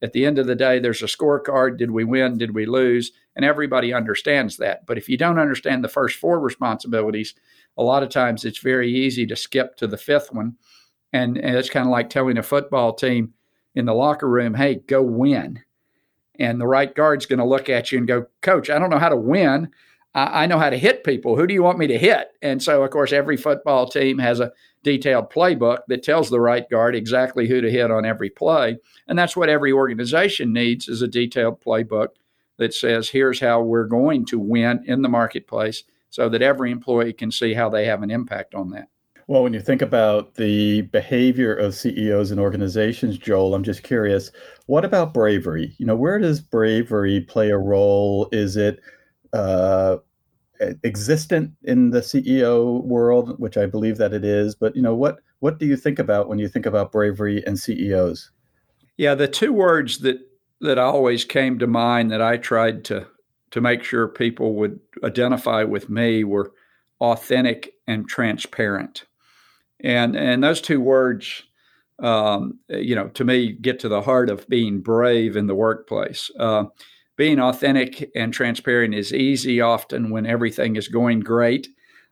At 0.01 0.11
the 0.11 0.25
end 0.25 0.37
of 0.37 0.47
the 0.47 0.55
day, 0.55 0.79
there's 0.79 1.01
a 1.01 1.05
scorecard. 1.05 1.77
Did 1.77 1.91
we 1.91 2.03
win? 2.03 2.37
Did 2.37 2.53
we 2.53 2.65
lose? 2.65 3.13
And 3.35 3.45
everybody 3.45 3.93
understands 3.93 4.57
that. 4.57 4.85
But 4.85 4.97
if 4.97 5.07
you 5.07 5.17
don't 5.17 5.39
understand 5.39 5.83
the 5.83 5.89
first 5.89 6.17
four 6.17 6.39
responsibilities, 6.39 7.35
a 7.77 7.83
lot 7.83 8.03
of 8.03 8.09
times 8.09 8.43
it's 8.43 8.59
very 8.59 8.91
easy 8.91 9.25
to 9.25 9.35
skip 9.35 9.77
to 9.77 9.87
the 9.87 9.97
fifth 9.97 10.33
one. 10.33 10.57
And, 11.13 11.37
and 11.37 11.55
it's 11.55 11.69
kind 11.69 11.85
of 11.85 11.91
like 11.91 12.09
telling 12.09 12.37
a 12.37 12.43
football 12.43 12.93
team 12.93 13.33
in 13.75 13.85
the 13.85 13.93
locker 13.93 14.27
room, 14.27 14.53
hey, 14.53 14.75
go 14.75 15.01
win. 15.01 15.63
And 16.37 16.59
the 16.59 16.67
right 16.67 16.93
guard's 16.93 17.25
going 17.25 17.39
to 17.39 17.45
look 17.45 17.69
at 17.69 17.91
you 17.91 17.97
and 17.97 18.07
go, 18.07 18.25
Coach, 18.41 18.69
I 18.69 18.79
don't 18.79 18.89
know 18.89 18.99
how 18.99 19.09
to 19.09 19.15
win. 19.15 19.71
I, 20.13 20.43
I 20.43 20.45
know 20.45 20.59
how 20.59 20.69
to 20.69 20.77
hit 20.77 21.03
people. 21.03 21.35
Who 21.35 21.47
do 21.47 21.53
you 21.53 21.63
want 21.63 21.79
me 21.79 21.87
to 21.87 21.97
hit? 21.97 22.29
And 22.41 22.61
so, 22.61 22.83
of 22.83 22.91
course, 22.91 23.11
every 23.11 23.37
football 23.37 23.87
team 23.87 24.19
has 24.19 24.39
a 24.39 24.51
detailed 24.83 25.31
playbook 25.31 25.79
that 25.87 26.03
tells 26.03 26.29
the 26.29 26.41
right 26.41 26.69
guard 26.69 26.95
exactly 26.95 27.47
who 27.47 27.61
to 27.61 27.71
hit 27.71 27.91
on 27.91 28.05
every 28.05 28.29
play. 28.29 28.77
And 29.07 29.17
that's 29.17 29.35
what 29.35 29.49
every 29.49 29.71
organization 29.71 30.53
needs 30.53 30.87
is 30.87 31.01
a 31.01 31.07
detailed 31.07 31.61
playbook 31.61 32.09
that 32.57 32.73
says 32.73 33.09
here's 33.09 33.39
how 33.39 33.61
we're 33.61 33.87
going 33.87 34.25
to 34.25 34.39
win 34.39 34.83
in 34.85 35.01
the 35.01 35.09
marketplace 35.09 35.83
so 36.09 36.29
that 36.29 36.41
every 36.41 36.71
employee 36.71 37.13
can 37.13 37.31
see 37.31 37.53
how 37.53 37.69
they 37.69 37.85
have 37.85 38.03
an 38.03 38.11
impact 38.11 38.53
on 38.53 38.69
that. 38.69 38.87
Well, 39.27 39.41
when 39.41 39.53
you 39.53 39.61
think 39.61 39.81
about 39.81 40.35
the 40.35 40.81
behavior 40.81 41.55
of 41.55 41.75
CEOs 41.75 42.29
and 42.29 42.39
organizations, 42.39 43.17
Joel, 43.17 43.55
I'm 43.55 43.63
just 43.63 43.81
curious, 43.81 44.31
what 44.65 44.83
about 44.83 45.13
bravery? 45.13 45.73
You 45.77 45.85
know, 45.85 45.95
where 45.95 46.19
does 46.19 46.41
bravery 46.41 47.21
play 47.21 47.49
a 47.49 47.57
role? 47.57 48.27
Is 48.33 48.57
it 48.57 48.81
uh, 49.33 49.97
existent 50.83 51.51
in 51.63 51.89
the 51.89 52.01
CEO 52.01 52.83
world, 52.83 53.39
which 53.39 53.57
I 53.57 53.65
believe 53.65 53.97
that 53.97 54.13
it 54.13 54.23
is. 54.23 54.55
But 54.55 54.75
you 54.75 54.81
know, 54.81 54.95
what 54.95 55.19
what 55.39 55.59
do 55.59 55.65
you 55.65 55.75
think 55.75 55.99
about 55.99 56.29
when 56.29 56.39
you 56.39 56.47
think 56.47 56.65
about 56.65 56.91
bravery 56.91 57.43
and 57.45 57.59
CEOs? 57.59 58.31
Yeah, 58.97 59.15
the 59.15 59.27
two 59.27 59.51
words 59.51 59.99
that 59.99 60.19
that 60.61 60.77
always 60.77 61.25
came 61.25 61.59
to 61.59 61.67
mind 61.67 62.11
that 62.11 62.21
I 62.21 62.37
tried 62.37 62.85
to 62.85 63.07
to 63.51 63.61
make 63.61 63.83
sure 63.83 64.07
people 64.07 64.55
would 64.55 64.79
identify 65.03 65.63
with 65.63 65.89
me 65.89 66.23
were 66.23 66.53
authentic 67.01 67.73
and 67.87 68.07
transparent. 68.07 69.05
And 69.79 70.15
and 70.15 70.43
those 70.43 70.61
two 70.61 70.79
words 70.79 71.43
um, 71.99 72.59
you 72.69 72.95
know, 72.95 73.07
to 73.09 73.23
me, 73.23 73.51
get 73.51 73.79
to 73.79 73.87
the 73.87 74.01
heart 74.01 74.29
of 74.29 74.47
being 74.49 74.81
brave 74.81 75.37
in 75.37 75.47
the 75.47 75.55
workplace. 75.55 76.31
Uh, 76.39 76.65
being 77.15 77.39
authentic 77.39 78.09
and 78.15 78.33
transparent 78.33 78.95
is 78.95 79.13
easy 79.13 79.61
often 79.61 80.09
when 80.09 80.25
everything 80.25 80.75
is 80.75 80.87
going 80.87 81.19
great. 81.19 81.67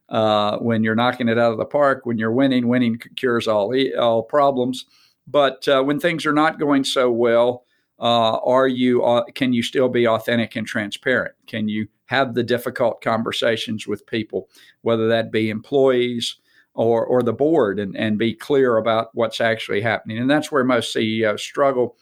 Uh, 0.10 0.58
when 0.58 0.84
you're 0.84 0.96
knocking 0.96 1.30
it 1.30 1.38
out 1.38 1.54
of 1.54 1.58
the 1.58 1.66
park, 1.66 2.02
when 2.06 2.18
you're 2.18 2.34
winning, 2.34 2.68
winning 2.68 3.00
cures 3.16 3.48
all 3.48 3.74
all 3.98 4.24
problems. 4.24 4.86
But 5.26 5.66
uh, 5.68 5.84
when 5.84 6.00
things 6.00 6.26
are 6.26 6.34
not 6.34 6.60
going 6.60 6.84
so 6.84 7.10
well, 7.10 7.64
uh, 8.00 8.38
are 8.44 8.68
you 8.68 9.04
uh, 9.04 9.24
can 9.36 9.54
you 9.54 9.64
still 9.64 9.88
be 9.88 10.08
authentic 10.08 10.56
and 10.56 10.68
transparent? 10.68 11.36
Can 11.48 11.70
you 11.70 11.88
have 12.08 12.34
the 12.34 12.44
difficult 12.44 13.02
conversations 13.02 13.88
with 13.88 14.06
people, 14.06 14.50
whether 14.82 15.08
that 15.08 15.32
be 15.32 15.50
employees 15.50 16.36
or 16.74 17.06
or 17.06 17.24
the 17.24 17.32
board, 17.32 17.80
and 17.80 17.96
and 17.96 18.18
be 18.18 18.34
clear 18.34 18.78
about 18.78 19.10
what's 19.14 19.40
actually 19.40 19.82
happening? 19.82 20.18
And 20.18 20.30
that's 20.30 20.52
where 20.52 20.64
most 20.64 20.92
CEOs 20.92 21.42
struggle. 21.42 21.96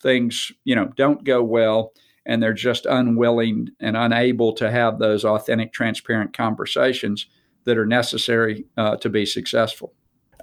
Things 0.00 0.52
you 0.64 0.76
know 0.76 0.92
don't 0.96 1.24
go 1.24 1.42
well 1.42 1.92
and 2.26 2.42
they're 2.42 2.52
just 2.52 2.86
unwilling 2.86 3.68
and 3.80 3.96
unable 3.96 4.52
to 4.54 4.70
have 4.70 4.98
those 4.98 5.24
authentic, 5.24 5.72
transparent 5.72 6.36
conversations 6.36 7.26
that 7.64 7.78
are 7.78 7.86
necessary 7.86 8.66
uh, 8.76 8.96
to 8.96 9.08
be 9.08 9.24
successful. 9.24 9.94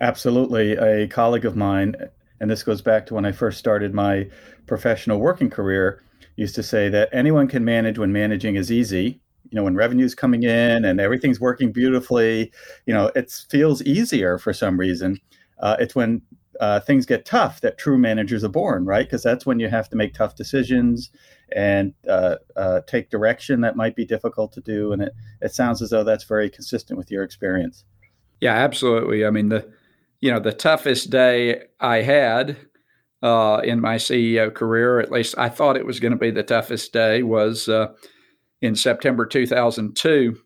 Absolutely. 0.02 0.74
A 0.74 1.08
colleague 1.08 1.46
of 1.46 1.56
mine, 1.56 1.96
and 2.40 2.50
this 2.50 2.64
goes 2.64 2.82
back 2.82 3.06
to 3.06 3.14
when 3.14 3.26
I 3.26 3.32
first 3.32 3.60
started 3.60 3.94
my 3.94 4.28
professional 4.66 5.20
working 5.20 5.50
career, 5.50 6.04
used 6.36 6.56
to 6.56 6.64
say 6.64 6.90
that 6.90 7.10
anyone 7.12 7.48
can 7.48 7.64
manage 7.64 8.00
when 8.00 8.12
managing 8.12 8.56
is 8.56 8.72
easy. 8.72 9.20
You 9.50 9.58
know, 9.58 9.64
when 9.64 9.76
revenue's 9.76 10.16
coming 10.16 10.44
in 10.44 10.84
and 10.84 11.00
everything's 11.00 11.40
working 11.40 11.72
beautifully, 11.72 12.52
you 12.86 12.94
know, 12.94 13.12
it 13.16 13.32
feels 13.50 13.84
easier 13.84 14.40
for 14.40 14.52
some 14.52 14.80
reason. 14.80 15.20
Uh, 15.60 15.76
it's 15.80 15.96
when 15.96 16.22
uh, 16.60 16.80
things 16.80 17.06
get 17.06 17.26
tough 17.26 17.62
that 17.62 17.78
true 17.78 17.98
managers 17.98 18.44
are 18.44 18.50
born, 18.50 18.86
right? 18.86 19.06
Because 19.06 19.24
that's 19.24 19.46
when 19.46 19.60
you 19.60 19.70
have 19.70 19.90
to 19.90 19.96
make 19.96 20.14
tough 20.14 20.36
decisions 20.36 21.10
and 21.56 21.94
uh, 22.08 22.36
uh, 22.56 22.82
take 22.88 23.10
direction 23.10 23.62
that 23.62 23.76
might 23.76 23.96
be 23.96 24.06
difficult 24.06 24.52
to 24.54 24.62
do. 24.62 24.92
And 24.92 25.04
it, 25.04 25.14
it 25.42 25.54
sounds 25.54 25.82
as 25.82 25.90
though 25.90 26.04
that's 26.04 26.24
very 26.24 26.50
consistent 26.50 26.98
with 26.98 27.12
your 27.12 27.24
experience. 27.24 27.86
Yeah, 28.42 28.56
absolutely. 28.56 29.26
I 29.26 29.30
mean, 29.30 29.50
the 29.50 29.72
you 30.20 30.32
know 30.32 30.40
the 30.40 30.54
toughest 30.54 31.10
day 31.10 31.64
I 31.80 32.02
had 32.02 32.58
uh, 33.22 33.62
in 33.64 33.80
my 33.80 33.96
CEO 33.96 34.54
career, 34.54 35.00
at 35.00 35.12
least 35.12 35.36
I 35.38 35.50
thought 35.50 35.78
it 35.78 35.86
was 35.86 36.00
going 36.00 36.12
to 36.12 36.18
be 36.18 36.32
the 36.32 36.44
toughest 36.44 36.92
day, 36.94 37.24
was 37.24 37.70
uh, 37.70 37.94
in 38.62 38.76
September 38.76 39.26
2002 39.26 40.38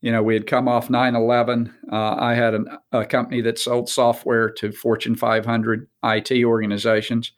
you 0.00 0.10
know, 0.10 0.22
we 0.22 0.34
had 0.34 0.46
come 0.46 0.66
off 0.66 0.88
9 0.88 1.14
11. 1.14 1.74
Uh, 1.92 2.16
I 2.18 2.34
had 2.34 2.54
an, 2.54 2.68
a 2.92 3.04
company 3.04 3.40
that 3.42 3.58
sold 3.58 3.88
software 3.88 4.50
to 4.50 4.72
Fortune 4.72 5.14
500 5.14 5.88
IT 6.04 6.44
organizations. 6.44 7.32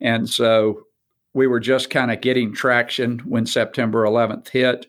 And 0.00 0.28
so 0.28 0.84
we 1.34 1.46
were 1.46 1.60
just 1.60 1.90
kind 1.90 2.10
of 2.10 2.20
getting 2.20 2.54
traction 2.54 3.18
when 3.20 3.46
September 3.46 4.04
11th 4.04 4.48
hit. 4.48 4.86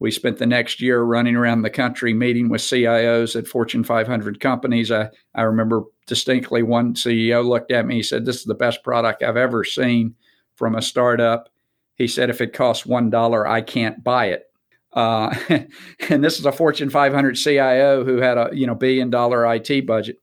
We 0.00 0.10
spent 0.10 0.38
the 0.38 0.46
next 0.46 0.80
year 0.80 1.02
running 1.02 1.36
around 1.36 1.62
the 1.62 1.70
country 1.70 2.14
meeting 2.14 2.48
with 2.48 2.62
CIOs 2.62 3.36
at 3.36 3.46
Fortune 3.46 3.84
500 3.84 4.40
companies. 4.40 4.90
I, 4.90 5.10
I 5.34 5.42
remember 5.42 5.82
distinctly 6.06 6.62
one 6.62 6.94
CEO 6.94 7.46
looked 7.46 7.70
at 7.70 7.86
me, 7.86 7.96
he 7.96 8.02
said, 8.02 8.24
This 8.24 8.38
is 8.38 8.44
the 8.44 8.54
best 8.54 8.82
product 8.82 9.22
I've 9.22 9.36
ever 9.36 9.62
seen 9.62 10.14
from 10.56 10.74
a 10.74 10.82
startup. 10.82 11.50
He 11.94 12.08
said, 12.08 12.30
If 12.30 12.40
it 12.40 12.54
costs 12.54 12.86
$1, 12.86 13.46
I 13.46 13.60
can't 13.60 14.02
buy 14.02 14.26
it. 14.26 14.49
Uh, 14.92 15.34
and 16.08 16.24
this 16.24 16.38
is 16.38 16.46
a 16.46 16.52
Fortune 16.52 16.90
500 16.90 17.36
CIO 17.36 18.04
who 18.04 18.16
had 18.18 18.38
a 18.38 18.50
you 18.52 18.66
know 18.66 18.74
billion 18.74 19.10
dollar 19.10 19.52
IT 19.54 19.86
budget, 19.86 20.18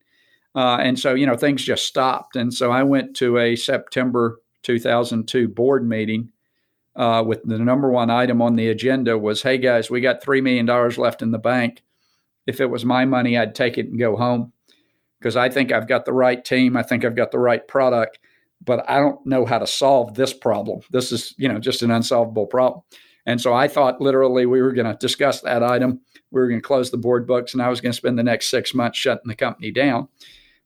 uh, 0.55 0.77
and 0.77 0.99
so 0.99 1.13
you 1.13 1.25
know 1.25 1.37
things 1.37 1.63
just 1.63 1.85
stopped. 1.85 2.35
And 2.35 2.53
so 2.53 2.71
I 2.71 2.83
went 2.83 3.15
to 3.17 3.37
a 3.37 3.55
September 3.55 4.39
2002 4.63 5.47
board 5.47 5.87
meeting 5.87 6.29
uh, 6.95 7.23
with 7.25 7.41
the 7.43 7.59
number 7.59 7.89
one 7.89 8.09
item 8.09 8.41
on 8.41 8.55
the 8.55 8.69
agenda 8.69 9.17
was, 9.17 9.41
"Hey 9.41 9.57
guys, 9.57 9.89
we 9.89 10.01
got 10.01 10.21
three 10.21 10.41
million 10.41 10.65
dollars 10.65 10.97
left 10.97 11.21
in 11.21 11.31
the 11.31 11.39
bank. 11.39 11.83
If 12.45 12.59
it 12.59 12.69
was 12.69 12.85
my 12.85 13.05
money, 13.05 13.37
I'd 13.37 13.55
take 13.55 13.77
it 13.77 13.87
and 13.87 13.99
go 13.99 14.15
home 14.15 14.51
because 15.19 15.35
I 15.35 15.49
think 15.49 15.71
I've 15.71 15.87
got 15.87 16.05
the 16.05 16.13
right 16.13 16.43
team. 16.43 16.75
I 16.75 16.83
think 16.83 17.05
I've 17.05 17.15
got 17.15 17.31
the 17.31 17.39
right 17.39 17.65
product." 17.67 18.19
But 18.65 18.89
I 18.89 18.97
don't 18.99 19.23
know 19.23 19.45
how 19.45 19.59
to 19.59 19.67
solve 19.67 20.15
this 20.15 20.33
problem. 20.33 20.79
This 20.89 21.11
is, 21.11 21.35
you 21.37 21.47
know, 21.47 21.59
just 21.59 21.83
an 21.83 21.91
unsolvable 21.91 22.47
problem. 22.47 22.81
And 23.27 23.41
so 23.41 23.53
I 23.53 23.67
thought 23.67 24.01
literally 24.01 24.45
we 24.45 24.61
were 24.61 24.71
going 24.71 24.87
to 24.87 24.97
discuss 24.97 25.41
that 25.41 25.61
item. 25.61 25.99
We 26.31 26.39
were 26.39 26.47
going 26.47 26.61
to 26.61 26.65
close 26.65 26.89
the 26.89 26.97
board 26.97 27.27
books, 27.27 27.53
and 27.53 27.61
I 27.61 27.67
was 27.67 27.81
going 27.81 27.91
to 27.91 27.97
spend 27.97 28.17
the 28.17 28.23
next 28.23 28.49
six 28.49 28.73
months 28.73 28.97
shutting 28.97 29.27
the 29.27 29.35
company 29.35 29.69
down. 29.69 30.07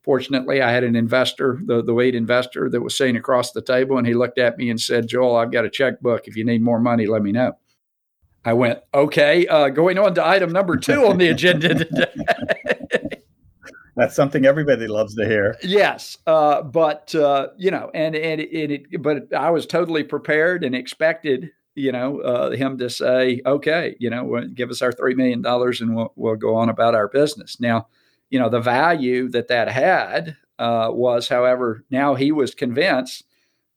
Fortunately, 0.03 0.61
I 0.61 0.71
had 0.71 0.83
an 0.83 0.95
investor, 0.95 1.59
the, 1.65 1.83
the 1.83 1.91
lead 1.91 2.15
investor, 2.15 2.69
that 2.69 2.81
was 2.81 2.95
sitting 2.95 3.17
across 3.17 3.51
the 3.51 3.61
table, 3.61 3.97
and 3.97 4.05
he 4.05 4.13
looked 4.13 4.37
at 4.37 4.57
me 4.57 4.69
and 4.69 4.79
said, 4.79 5.07
Joel, 5.07 5.35
I've 5.35 5.51
got 5.51 5.65
a 5.65 5.69
checkbook. 5.69 6.27
If 6.27 6.37
you 6.37 6.45
need 6.45 6.61
more 6.61 6.79
money, 6.79 7.07
let 7.07 7.23
me 7.23 7.31
know. 7.31 7.53
I 8.45 8.53
went, 8.53 8.79
okay, 8.93 9.47
uh, 9.47 9.69
going 9.69 9.97
on 9.97 10.15
to 10.15 10.25
item 10.25 10.51
number 10.51 10.77
two 10.77 11.05
on 11.07 11.17
the 11.17 11.29
agenda 11.29 11.75
today. 11.75 13.21
That's 13.95 14.15
something 14.15 14.45
everybody 14.45 14.87
loves 14.87 15.15
to 15.15 15.25
hear. 15.25 15.57
Yes, 15.63 16.17
uh, 16.25 16.61
but 16.61 17.13
uh, 17.13 17.49
you 17.57 17.71
know, 17.71 17.91
and 17.93 18.15
and 18.15 18.41
it, 18.41 18.87
it, 18.89 19.01
but 19.01 19.33
I 19.33 19.51
was 19.51 19.65
totally 19.65 20.03
prepared 20.03 20.63
and 20.63 20.73
expected, 20.73 21.51
you 21.75 21.91
know, 21.91 22.19
uh, 22.21 22.51
him 22.51 22.77
to 22.77 22.89
say, 22.89 23.41
"Okay, 23.45 23.95
you 23.99 24.09
know, 24.09 24.41
give 24.53 24.69
us 24.69 24.81
our 24.81 24.91
three 24.91 25.15
million 25.15 25.41
dollars 25.41 25.81
and 25.81 25.95
we'll 25.95 26.13
we'll 26.15 26.35
go 26.35 26.55
on 26.55 26.69
about 26.69 26.95
our 26.95 27.07
business." 27.07 27.59
Now, 27.59 27.87
you 28.29 28.39
know, 28.39 28.49
the 28.49 28.59
value 28.59 29.29
that 29.29 29.47
that 29.49 29.69
had 29.69 30.37
uh, 30.59 30.89
was, 30.91 31.27
however, 31.29 31.83
now 31.89 32.15
he 32.15 32.31
was 32.31 32.55
convinced 32.55 33.25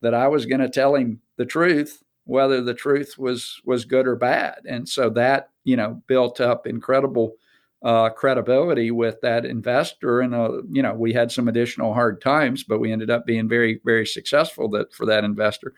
that 0.02 0.14
I 0.14 0.28
was 0.28 0.46
going 0.46 0.60
to 0.60 0.68
tell 0.68 0.94
him 0.94 1.20
the 1.36 1.46
truth, 1.46 2.02
whether 2.24 2.60
the 2.60 2.74
truth 2.74 3.16
was 3.18 3.60
was 3.64 3.84
good 3.84 4.06
or 4.06 4.16
bad, 4.16 4.60
and 4.68 4.88
so 4.88 5.10
that 5.10 5.50
you 5.64 5.76
know 5.76 6.02
built 6.06 6.40
up 6.40 6.66
incredible 6.66 7.36
uh, 7.84 8.08
credibility 8.08 8.90
with 8.90 9.20
that 9.20 9.44
investor. 9.44 10.20
And 10.20 10.34
uh, 10.34 10.62
you 10.70 10.82
know, 10.82 10.94
we 10.94 11.12
had 11.12 11.30
some 11.30 11.48
additional 11.48 11.92
hard 11.92 12.20
times, 12.20 12.64
but 12.64 12.80
we 12.80 12.90
ended 12.90 13.10
up 13.10 13.26
being 13.26 13.48
very, 13.48 13.80
very 13.84 14.06
successful 14.06 14.68
that 14.70 14.92
for 14.92 15.06
that 15.06 15.22
investor. 15.22 15.74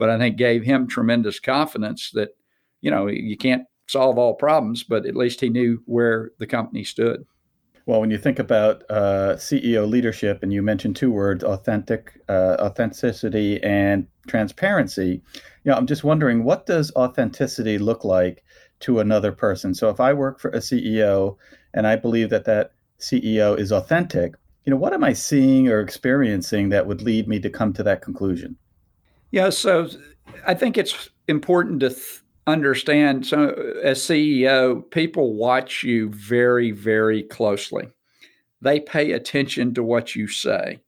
But 0.00 0.10
I 0.10 0.18
think 0.18 0.36
gave 0.36 0.64
him 0.64 0.88
tremendous 0.88 1.38
confidence 1.38 2.10
that 2.14 2.30
you 2.80 2.90
know 2.90 3.06
you 3.06 3.36
can't 3.36 3.62
solve 3.86 4.18
all 4.18 4.34
problems, 4.34 4.82
but 4.82 5.06
at 5.06 5.14
least 5.14 5.40
he 5.40 5.48
knew 5.48 5.80
where 5.86 6.32
the 6.38 6.46
company 6.46 6.82
stood. 6.82 7.24
Well, 7.86 8.00
when 8.00 8.10
you 8.10 8.18
think 8.18 8.38
about 8.40 8.82
uh, 8.90 9.34
CEO 9.36 9.88
leadership, 9.88 10.42
and 10.42 10.52
you 10.52 10.62
mentioned 10.62 10.96
two 10.96 11.12
words: 11.12 11.44
authentic, 11.44 12.20
uh, 12.28 12.56
authenticity, 12.58 13.62
and 13.62 14.08
transparency. 14.26 15.22
You 15.62 15.70
know, 15.70 15.74
I'm 15.74 15.86
just 15.86 16.02
wondering, 16.02 16.42
what 16.42 16.66
does 16.66 16.90
authenticity 16.96 17.78
look 17.78 18.02
like 18.02 18.42
to 18.80 18.98
another 18.98 19.32
person. 19.32 19.74
So 19.74 19.88
if 19.88 20.00
I 20.00 20.12
work 20.12 20.40
for 20.40 20.50
a 20.50 20.58
CEO 20.58 21.36
and 21.74 21.86
I 21.86 21.96
believe 21.96 22.30
that 22.30 22.46
that 22.46 22.72
CEO 22.98 23.58
is 23.58 23.72
authentic, 23.72 24.34
you 24.64 24.70
know, 24.70 24.76
what 24.76 24.92
am 24.92 25.04
I 25.04 25.12
seeing 25.12 25.68
or 25.68 25.80
experiencing 25.80 26.70
that 26.70 26.86
would 26.86 27.02
lead 27.02 27.28
me 27.28 27.38
to 27.40 27.50
come 27.50 27.72
to 27.74 27.82
that 27.84 28.02
conclusion? 28.02 28.56
Yeah, 29.30 29.50
so 29.50 29.88
I 30.46 30.54
think 30.54 30.76
it's 30.76 31.10
important 31.28 31.80
to 31.80 31.90
th- 31.90 32.20
understand. 32.46 33.26
So, 33.26 33.50
as 33.82 34.00
CEO, 34.00 34.90
people 34.90 35.34
watch 35.34 35.82
you 35.82 36.08
very, 36.10 36.72
very 36.72 37.22
closely. 37.22 37.88
They 38.60 38.80
pay 38.80 39.12
attention 39.12 39.74
to 39.74 39.82
what 39.82 40.16
you 40.16 40.26
say 40.26 40.80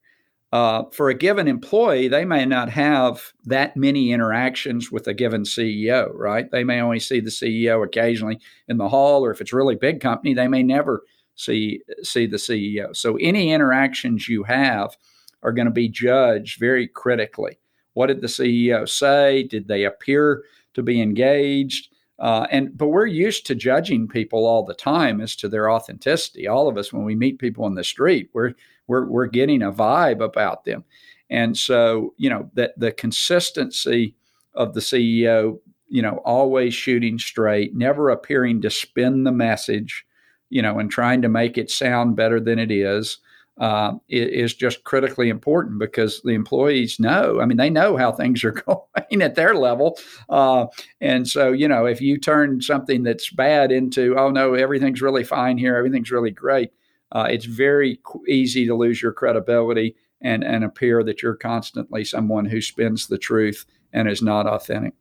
uh, 0.52 0.84
for 0.92 1.08
a 1.08 1.14
given 1.14 1.48
employee, 1.48 2.08
they 2.08 2.26
may 2.26 2.44
not 2.44 2.68
have 2.68 3.32
that 3.46 3.74
many 3.74 4.12
interactions 4.12 4.92
with 4.92 5.06
a 5.06 5.14
given 5.14 5.44
CEO, 5.44 6.10
right? 6.14 6.50
They 6.50 6.62
may 6.62 6.80
only 6.80 7.00
see 7.00 7.20
the 7.20 7.30
CEO 7.30 7.82
occasionally 7.82 8.38
in 8.68 8.76
the 8.76 8.90
hall, 8.90 9.24
or 9.24 9.30
if 9.30 9.40
it's 9.40 9.54
really 9.54 9.76
big 9.76 10.00
company, 10.00 10.34
they 10.34 10.48
may 10.48 10.62
never 10.62 11.04
see 11.36 11.80
see 12.02 12.26
the 12.26 12.36
CEO. 12.36 12.94
So 12.94 13.16
any 13.16 13.50
interactions 13.50 14.28
you 14.28 14.42
have 14.42 14.94
are 15.42 15.52
going 15.52 15.66
to 15.66 15.72
be 15.72 15.88
judged 15.88 16.60
very 16.60 16.86
critically. 16.86 17.58
What 17.94 18.06
did 18.06 18.20
the 18.20 18.26
CEO 18.26 18.88
say? 18.88 19.44
Did 19.44 19.68
they 19.68 19.84
appear 19.84 20.44
to 20.74 20.82
be 20.82 21.00
engaged? 21.00 21.88
Uh, 22.18 22.46
and 22.50 22.76
but 22.76 22.88
we're 22.88 23.06
used 23.06 23.46
to 23.46 23.54
judging 23.54 24.06
people 24.06 24.46
all 24.46 24.64
the 24.64 24.74
time 24.74 25.20
as 25.20 25.34
to 25.36 25.48
their 25.48 25.70
authenticity. 25.70 26.46
All 26.46 26.68
of 26.68 26.76
us, 26.76 26.92
when 26.92 27.04
we 27.04 27.14
meet 27.14 27.38
people 27.38 27.66
in 27.66 27.74
the 27.74 27.84
street, 27.84 28.30
we're 28.32 28.54
we're 28.86 29.06
we're 29.06 29.26
getting 29.26 29.62
a 29.62 29.72
vibe 29.72 30.22
about 30.22 30.64
them. 30.64 30.84
And 31.30 31.56
so, 31.56 32.12
you 32.18 32.28
know, 32.28 32.50
that 32.54 32.78
the 32.78 32.92
consistency 32.92 34.14
of 34.54 34.74
the 34.74 34.80
CEO, 34.80 35.58
you 35.88 36.02
know, 36.02 36.20
always 36.24 36.74
shooting 36.74 37.18
straight, 37.18 37.74
never 37.74 38.10
appearing 38.10 38.60
to 38.62 38.70
spin 38.70 39.24
the 39.24 39.32
message, 39.32 40.04
you 40.50 40.60
know, 40.60 40.78
and 40.78 40.90
trying 40.90 41.22
to 41.22 41.30
make 41.30 41.56
it 41.56 41.70
sound 41.70 42.16
better 42.16 42.38
than 42.38 42.58
it 42.58 42.70
is, 42.70 43.18
uh, 43.58 43.92
is 44.08 44.54
just 44.54 44.84
critically 44.84 45.28
important 45.28 45.78
because 45.78 46.20
the 46.22 46.30
employees 46.30 46.98
know. 46.98 47.40
I 47.40 47.44
mean, 47.44 47.58
they 47.58 47.70
know 47.70 47.96
how 47.96 48.10
things 48.10 48.42
are 48.44 48.50
going 48.66 49.22
at 49.22 49.34
their 49.34 49.54
level, 49.54 49.98
uh, 50.28 50.66
and 51.00 51.28
so 51.28 51.52
you 51.52 51.68
know, 51.68 51.86
if 51.86 52.00
you 52.00 52.18
turn 52.18 52.60
something 52.60 53.02
that's 53.02 53.30
bad 53.30 53.70
into, 53.70 54.16
oh 54.18 54.30
no, 54.30 54.54
everything's 54.54 55.02
really 55.02 55.24
fine 55.24 55.58
here, 55.58 55.76
everything's 55.76 56.10
really 56.10 56.30
great, 56.30 56.70
uh, 57.12 57.28
it's 57.30 57.44
very 57.44 58.00
easy 58.26 58.66
to 58.66 58.74
lose 58.74 59.02
your 59.02 59.12
credibility 59.12 59.96
and, 60.22 60.42
and 60.42 60.64
appear 60.64 61.02
that 61.04 61.22
you're 61.22 61.36
constantly 61.36 62.04
someone 62.04 62.46
who 62.46 62.60
spins 62.60 63.06
the 63.06 63.18
truth 63.18 63.66
and 63.92 64.08
is 64.08 64.22
not 64.22 64.46
authentic. 64.46 64.94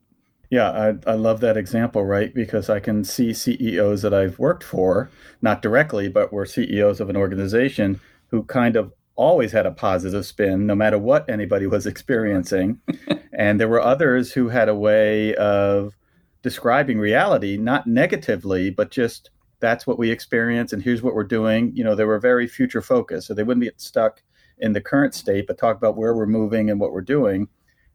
Yeah, 0.49 0.69
I, 0.69 1.11
I 1.11 1.13
love 1.13 1.39
that 1.39 1.55
example, 1.55 2.03
right? 2.03 2.33
Because 2.33 2.69
I 2.69 2.81
can 2.81 3.05
see 3.05 3.33
CEOs 3.33 4.01
that 4.01 4.13
I've 4.13 4.37
worked 4.37 4.65
for, 4.65 5.09
not 5.41 5.61
directly, 5.61 6.09
but 6.09 6.33
were 6.33 6.45
CEOs 6.45 6.99
of 6.99 7.09
an 7.09 7.15
organization 7.15 8.01
who 8.31 8.43
kind 8.43 8.75
of 8.75 8.91
always 9.15 9.51
had 9.51 9.65
a 9.65 9.71
positive 9.71 10.25
spin, 10.25 10.65
no 10.65 10.73
matter 10.73 10.97
what 10.97 11.29
anybody 11.29 11.67
was 11.67 11.85
experiencing. 11.85 12.79
and 13.33 13.59
there 13.59 13.67
were 13.67 13.81
others 13.81 14.31
who 14.31 14.49
had 14.49 14.69
a 14.69 14.75
way 14.75 15.35
of 15.35 15.93
describing 16.41 16.97
reality, 16.97 17.57
not 17.57 17.85
negatively, 17.85 18.71
but 18.71 18.89
just 18.89 19.29
that's 19.59 19.85
what 19.85 19.99
we 19.99 20.09
experience 20.09 20.73
and 20.73 20.81
here's 20.81 21.01
what 21.01 21.13
we're 21.13 21.23
doing. 21.23 21.71
You 21.75 21.83
know 21.83 21.93
they 21.95 22.03
were 22.05 22.19
very 22.19 22.47
future 22.47 22.81
focused 22.81 23.27
so 23.27 23.33
they 23.33 23.43
wouldn't 23.43 23.63
get 23.63 23.79
stuck 23.79 24.23
in 24.57 24.73
the 24.73 24.81
current 24.81 25.13
state 25.13 25.45
but 25.47 25.57
talk 25.57 25.77
about 25.77 25.97
where 25.97 26.15
we're 26.15 26.25
moving 26.25 26.69
and 26.69 26.79
what 26.79 26.91
we're 26.91 27.01
doing. 27.01 27.47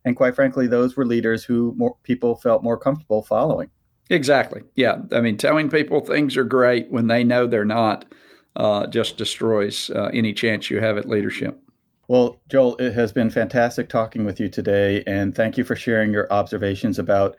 And 0.05 0.17
quite 0.17 0.37
frankly 0.37 0.69
those 0.69 0.97
were 0.97 1.05
leaders 1.05 1.43
who 1.45 1.75
more 1.77 1.97
people 2.05 2.37
felt 2.37 2.63
more 2.63 2.79
comfortable 2.79 3.23
following. 3.25 3.71
Exactly. 4.09 4.63
Yeah. 4.77 4.99
I 5.13 5.21
mean 5.21 5.37
telling 5.37 5.69
people 5.69 6.01
things 6.01 6.37
are 6.37 6.45
great 6.45 6.91
when 6.91 7.09
they 7.09 7.25
know 7.25 7.47
they're 7.47 7.65
not 7.65 8.05
uh, 8.57 8.87
just 8.87 9.17
destroys 9.17 9.91
uh, 9.91 10.11
any 10.13 10.33
chance 10.33 10.71
you 10.71 10.81
have 10.81 10.97
at 10.97 11.09
leadership 11.09 11.61
well, 12.09 12.41
Joel, 12.49 12.77
it 12.77 12.93
has 12.93 13.13
been 13.13 13.31
fantastic 13.31 13.89
talking 13.89 14.25
with 14.25 14.39
you 14.39 14.49
today, 14.49 15.03
and 15.09 15.35
thank 15.35 15.59
you 15.59 15.65
for 15.65 15.75
sharing 15.75 16.13
your 16.13 16.33
observations 16.33 17.01
about 17.01 17.37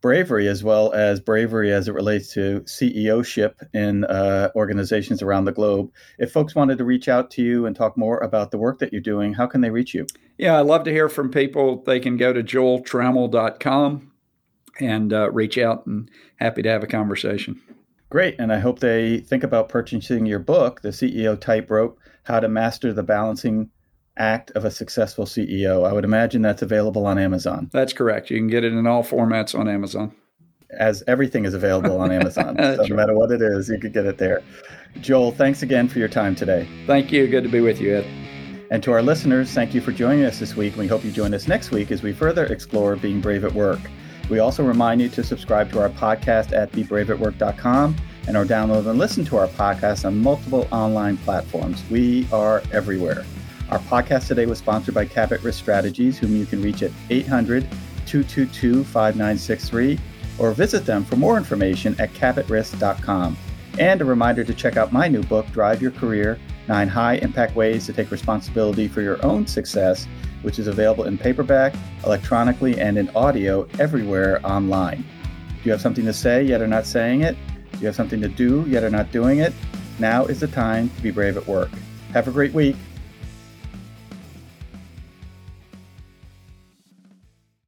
bravery 0.00 0.46
as 0.46 0.62
well 0.62 0.92
as 0.92 1.18
bravery 1.18 1.72
as 1.72 1.88
it 1.88 1.94
relates 1.94 2.32
to 2.34 2.60
CEOship 2.60 3.54
in 3.72 4.04
uh, 4.04 4.50
organizations 4.54 5.22
around 5.22 5.46
the 5.46 5.52
globe. 5.52 5.90
If 6.18 6.30
folks 6.30 6.54
wanted 6.54 6.78
to 6.78 6.84
reach 6.84 7.08
out 7.08 7.30
to 7.32 7.42
you 7.42 7.66
and 7.66 7.74
talk 7.74 7.96
more 7.96 8.18
about 8.18 8.50
the 8.50 8.58
work 8.58 8.78
that 8.80 8.92
you're 8.92 9.00
doing, 9.00 9.32
how 9.32 9.46
can 9.46 9.62
they 9.62 9.70
reach 9.70 9.94
you? 9.94 10.06
Yeah, 10.38 10.60
I'd 10.60 10.66
love 10.66 10.84
to 10.84 10.92
hear 10.92 11.08
from 11.08 11.30
people. 11.30 11.82
They 11.82 11.98
can 11.98 12.16
go 12.16 12.32
to 12.32 12.42
joeltrammell.com 12.42 14.12
and 14.78 15.12
uh, 15.12 15.30
reach 15.32 15.58
out 15.58 15.86
and 15.86 16.10
happy 16.36 16.62
to 16.62 16.68
have 16.68 16.84
a 16.84 16.88
conversation. 16.88 17.60
Great. 18.14 18.36
And 18.38 18.52
I 18.52 18.60
hope 18.60 18.78
they 18.78 19.18
think 19.18 19.42
about 19.42 19.68
purchasing 19.68 20.24
your 20.24 20.38
book, 20.38 20.82
The 20.82 20.90
CEO 20.90 21.36
Tightrope 21.36 21.98
How 22.22 22.38
to 22.38 22.48
Master 22.48 22.92
the 22.92 23.02
Balancing 23.02 23.70
act 24.16 24.52
of 24.52 24.64
a 24.64 24.70
successful 24.70 25.24
CEO. 25.24 25.84
I 25.84 25.92
would 25.92 26.04
imagine 26.04 26.40
that's 26.40 26.62
available 26.62 27.06
on 27.06 27.18
Amazon. 27.18 27.70
That's 27.72 27.92
correct. 27.92 28.30
You 28.30 28.36
can 28.36 28.46
get 28.46 28.62
it 28.62 28.72
in 28.72 28.86
all 28.86 29.02
formats 29.02 29.58
on 29.58 29.68
Amazon. 29.68 30.14
As 30.78 31.02
everything 31.08 31.44
is 31.44 31.54
available 31.54 32.00
on 32.00 32.12
Amazon. 32.12 32.54
so 32.76 32.84
no 32.84 32.94
matter 32.94 33.14
what 33.14 33.32
it 33.32 33.42
is, 33.42 33.68
you 33.68 33.80
could 33.80 33.92
get 33.92 34.06
it 34.06 34.18
there. 34.18 34.44
Joel, 35.00 35.32
thanks 35.32 35.62
again 35.62 35.88
for 35.88 35.98
your 35.98 36.06
time 36.06 36.36
today. 36.36 36.68
Thank 36.86 37.10
you. 37.10 37.26
Good 37.26 37.42
to 37.42 37.50
be 37.50 37.62
with 37.62 37.80
you, 37.80 37.96
Ed. 37.96 38.06
And 38.70 38.80
to 38.84 38.92
our 38.92 39.02
listeners, 39.02 39.50
thank 39.50 39.74
you 39.74 39.80
for 39.80 39.90
joining 39.90 40.24
us 40.24 40.38
this 40.38 40.54
week. 40.54 40.76
We 40.76 40.86
hope 40.86 41.02
you 41.02 41.10
join 41.10 41.34
us 41.34 41.48
next 41.48 41.72
week 41.72 41.90
as 41.90 42.04
we 42.04 42.12
further 42.12 42.46
explore 42.46 42.94
being 42.94 43.20
brave 43.20 43.44
at 43.44 43.54
work. 43.54 43.80
We 44.28 44.38
also 44.38 44.64
remind 44.64 45.00
you 45.00 45.08
to 45.10 45.22
subscribe 45.22 45.70
to 45.72 45.80
our 45.80 45.90
podcast 45.90 46.56
at 46.56 46.72
bebraveatwork.com 46.72 47.96
and 48.26 48.36
or 48.36 48.44
download 48.44 48.88
and 48.88 48.98
listen 48.98 49.24
to 49.26 49.36
our 49.36 49.48
podcast 49.48 50.04
on 50.04 50.18
multiple 50.18 50.66
online 50.70 51.16
platforms. 51.18 51.82
We 51.90 52.26
are 52.32 52.62
everywhere. 52.72 53.24
Our 53.70 53.78
podcast 53.80 54.28
today 54.28 54.46
was 54.46 54.58
sponsored 54.58 54.94
by 54.94 55.06
Cabot 55.06 55.42
Risk 55.42 55.58
Strategies, 55.58 56.18
whom 56.18 56.36
you 56.36 56.46
can 56.46 56.62
reach 56.62 56.82
at 56.82 56.90
800 57.10 57.62
222 58.06 58.84
5963 58.84 59.98
or 60.38 60.52
visit 60.52 60.84
them 60.84 61.04
for 61.04 61.16
more 61.16 61.36
information 61.36 61.94
at 61.98 62.12
cabotrisk.com. 62.12 63.36
And 63.78 64.00
a 64.00 64.04
reminder 64.04 64.44
to 64.44 64.54
check 64.54 64.76
out 64.76 64.92
my 64.92 65.08
new 65.08 65.22
book, 65.22 65.50
Drive 65.52 65.82
Your 65.82 65.90
Career 65.90 66.38
Nine 66.68 66.88
High 66.88 67.16
Impact 67.16 67.54
Ways 67.56 67.86
to 67.86 67.92
Take 67.92 68.10
Responsibility 68.10 68.88
for 68.88 69.02
Your 69.02 69.24
Own 69.24 69.46
Success, 69.46 70.06
which 70.44 70.58
is 70.58 70.66
available 70.66 71.04
in 71.04 71.18
paperback, 71.18 71.74
electronically, 72.04 72.78
and 72.80 72.96
in 72.98 73.08
audio 73.16 73.66
everywhere 73.78 74.40
online. 74.46 74.98
Do 74.98 75.60
you 75.64 75.72
have 75.72 75.80
something 75.80 76.04
to 76.04 76.12
say 76.12 76.44
yet 76.44 76.60
are 76.60 76.66
not 76.66 76.86
saying 76.86 77.22
it? 77.22 77.36
Do 77.72 77.78
you 77.80 77.86
have 77.86 77.96
something 77.96 78.20
to 78.20 78.28
do 78.28 78.64
yet 78.68 78.84
are 78.84 78.90
not 78.90 79.10
doing 79.10 79.38
it? 79.38 79.52
Now 79.98 80.26
is 80.26 80.40
the 80.40 80.46
time 80.46 80.90
to 80.90 81.02
be 81.02 81.10
brave 81.10 81.36
at 81.36 81.46
work. 81.46 81.70
Have 82.12 82.28
a 82.28 82.30
great 82.30 82.52
week. 82.52 82.76